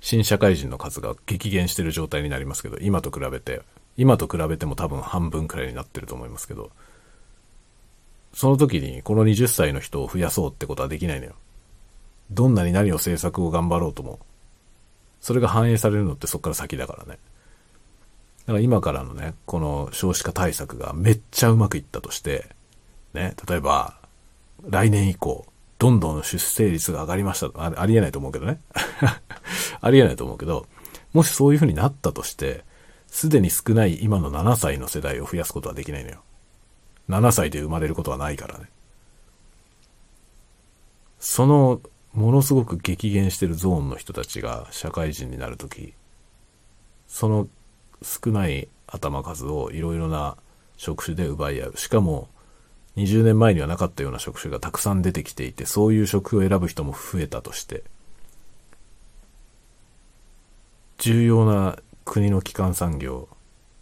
[0.00, 3.62] 新社会人の数が激減してる状態になりますけど、今と比べて、
[3.96, 6.70] 今と比べても多分半分くらいになってると思いますけど、
[8.32, 11.34] その時にこの20歳の人を増やそうってことはできないのよ。
[12.30, 14.20] どんなに何を政策を頑張ろうとも、
[15.20, 17.18] それが反映されるのってそっから先だからね。
[18.46, 22.48] だから今からのね、この少子化対策がめっちゃうまくいったとして、
[23.12, 23.98] ね、例えば、
[24.68, 25.46] 来年以降、
[25.78, 27.72] どんどん出生率が上がりましたあ。
[27.76, 28.60] ありえないと思うけどね。
[29.80, 30.66] ありえないと思うけど、
[31.12, 32.64] もしそういう風になったとして、
[33.08, 36.22] すでに少ない今の7歳の世代を増やすことはできないのよ。
[37.08, 38.66] 7歳で生まれることはないからね。
[41.18, 41.80] その、
[42.12, 45.94] ものすごく激減してるゾーンの人たちが社会人になるとき、
[47.08, 47.48] その
[48.06, 50.36] 少ない頭数をいろいろな
[50.76, 51.76] 職種で奪い合う。
[51.76, 52.28] しかも、
[52.96, 57.84] 20年前にはなかったような職種がたくさん出てきていて、そういう職種を選ぶ人も増えたとして、
[60.98, 63.28] 重要な国の基幹産業、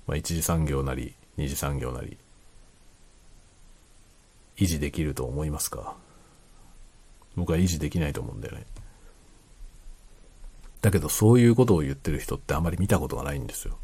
[0.07, 2.17] まあ、一次産業なり、二次産業なり、
[4.57, 5.97] 維持できると思いますか？
[7.37, 8.67] 僕は維持できないと思うんだよね。
[10.81, 13.79] だけどそういうことを言ってる人ってあまり見たことがないんですよ。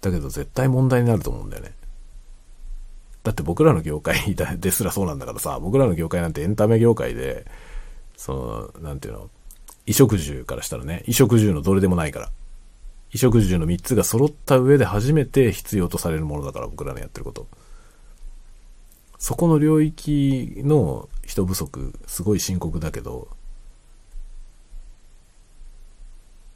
[0.00, 1.72] だけど絶対問題になると思うんだよね。
[3.22, 7.46] だって僕らの業界 ですらそうなんだからさ、僕らの業界なんてエンタメ業界で、
[8.16, 9.30] その、なんていうの、
[9.86, 12.26] 衣食住からしたらね、衣食住のどれでもないから。
[13.12, 17.48] 衣食住の3つが揃った上で初めて必要とされるものだから、僕らのやってること。
[19.18, 23.28] そこの領域の人不足、すごい深刻だけど、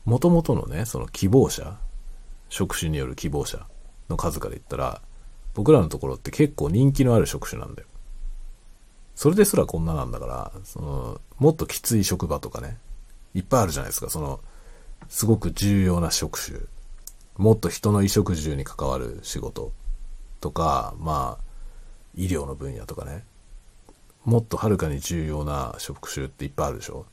[0.04, 1.78] 元々のね、その希望者、
[2.54, 3.66] 職種による希望者
[4.08, 5.02] の数から言ったら、
[5.54, 7.88] 僕らのところって結構人気のある職種なんだよ。
[9.16, 12.78] それですらこんななんだから、その、もっときつい職場とかね、
[13.34, 14.08] いっぱいあるじゃないですか。
[14.08, 14.38] その、
[15.08, 16.60] すごく重要な職種。
[17.36, 19.72] もっと人の衣食住に関わる仕事
[20.40, 21.44] とか、まあ、
[22.14, 23.24] 医療の分野とかね。
[24.24, 27.06] もっとはるかに重要な職種っていっぱいあるでしょ。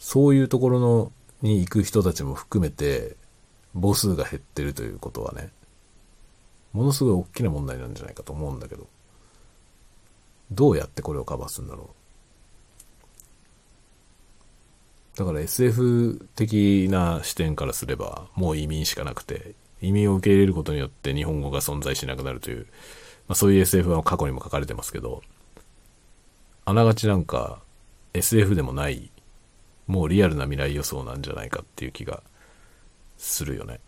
[0.00, 1.12] そういうところの、
[1.42, 3.16] に行く人たちも含めて、
[3.74, 5.50] 母数が減ってるということはね、
[6.72, 8.86] ものすごい大きな問題なんじゃないかと思うんだけど、
[10.50, 11.88] どうやってこれをカバーするんだろう。
[15.18, 22.66] だから SF 的な視点からすれば、もう移民しかなくて、移民を受け入れることによって日本語が存在しなくなるという、
[23.28, 25.22] まあ、そういう SF は過去にも書かれてますけど、
[26.64, 27.60] あながちなんか
[28.12, 29.10] SF でもない、
[29.86, 32.22] もうリアルな未来予想なんじゃないかっていう気が
[33.24, 33.80] するよね。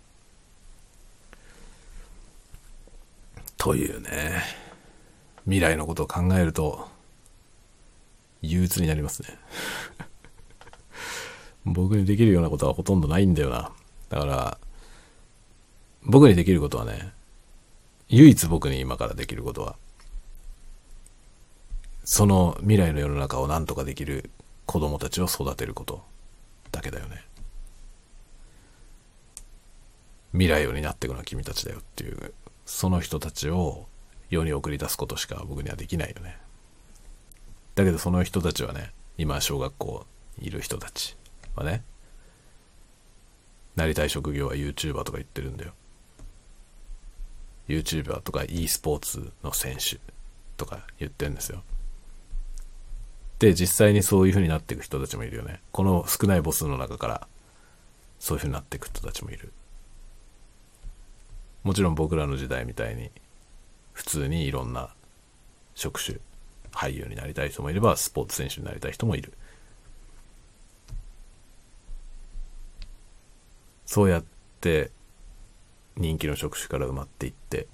[3.58, 4.42] というね、
[5.44, 6.88] 未来のことを考えると、
[8.42, 9.28] 憂鬱になりますね。
[11.64, 13.72] 僕にできるようなことはほとんどないんだよな。
[14.08, 14.58] だから、
[16.02, 17.12] 僕にできることはね、
[18.08, 19.76] 唯一僕に今からできることは、
[22.04, 24.30] その未来の世の中を何とかできる
[24.64, 26.04] 子供たちを育てること
[26.70, 27.24] だけだよね。
[30.36, 32.34] 未来を担っていくのは君たちだよっていう
[32.66, 33.86] その人たちを
[34.28, 36.36] 世に送り出すことしか僕にはできないよね。
[37.74, 40.06] だけどその人たちはね、今小学校
[40.38, 41.16] いる人たち
[41.54, 41.82] はね、
[43.76, 45.72] なりたい職業は YouTuber とか言ってるんだよ。
[47.68, 49.98] YouTuber とか e スポーツの選手
[50.56, 51.62] とか言ってるんですよ。
[53.38, 55.60] で、実際にそういう風になっていく人たちもいるよね。
[55.72, 57.28] この少ない母数の中から
[58.18, 59.52] そういう風になっていく人たちもいる。
[61.66, 63.10] もちろん僕らの時代みたいに
[63.92, 64.90] 普通にいろんな
[65.74, 66.18] 職種
[66.70, 69.32] 俳優になりたい人もいればスポーツ選手になりたい人もいる。
[73.84, 74.24] そうやっ
[74.60, 74.92] て
[75.96, 77.66] 人気の職種から埋まっていって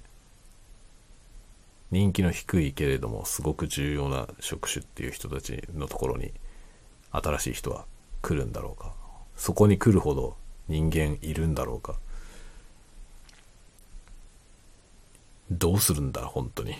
[1.91, 6.33] 人気の低いけれどもすごく重要な職種っていう人たちのところに
[7.11, 7.85] 新しい人は
[8.23, 8.91] 来るんだろうか。
[9.35, 10.35] そこに来るほど
[10.67, 11.99] 人間いるんだろうか。
[15.53, 16.75] どうするんだ、本当に。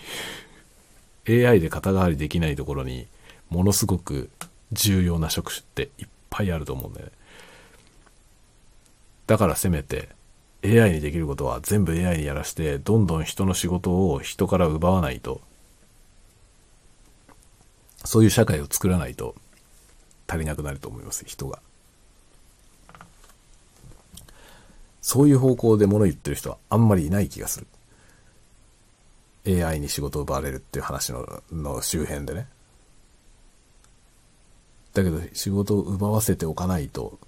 [1.28, 3.06] AI で肩代わりできないところに、
[3.48, 4.30] ものすごく
[4.72, 7.12] 重要な職種っていっぱいあると思うんだよね。
[9.26, 10.08] だからせめて、
[10.64, 15.40] AI にできることは全部 AI にやらして、どんどん人の仕事を人から奪わないと、
[18.04, 19.34] そういう社会を作らないと
[20.26, 21.60] 足りなくなると思います、人が。
[25.00, 27.66] そういう方向で物言ってる人はあんまりいない気がする。
[29.46, 32.48] AI に仕事を奪われるっていう話のの周辺でね。
[34.94, 37.18] だけど仕事を奪わせておかないと、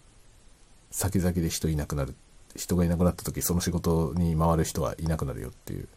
[0.90, 2.14] 先々で人いなくなる。
[2.54, 5.88] 人がいなくなった時、その仕事に回る人はいなくなるよっていう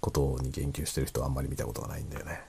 [0.00, 2.40] ことに言及してる人はあんまり見たことがないんだよね。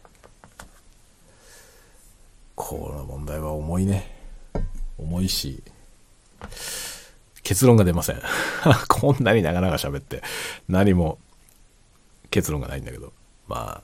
[2.56, 4.14] この問題は重いね。
[4.98, 5.64] 重いし、
[7.44, 8.22] 結論が出ません。
[8.90, 10.22] こんなに長々喋って、
[10.68, 11.20] 何も
[12.30, 13.14] 結論がないんだけど。
[13.48, 13.84] まあ、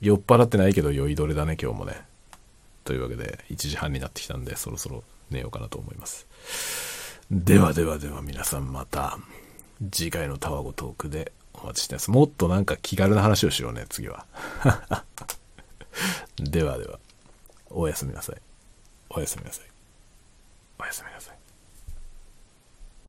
[0.00, 2.02] 酔っ払ってないけど酔いどれだね、今日もね。
[2.84, 6.26] というわけで、1時半になってきたんで、そろそろ寝ようかなと思います。
[7.30, 9.18] ではではでは皆さんまた、
[9.90, 12.10] 次回のタワゴトークでお待ちしてます。
[12.10, 14.26] もっとなんか気軽な話をしようね、次は。
[16.38, 16.98] ではでは、
[17.70, 18.36] おやすみなさい。
[19.10, 19.66] おやすみなさい。
[20.78, 21.31] おやすみなさい。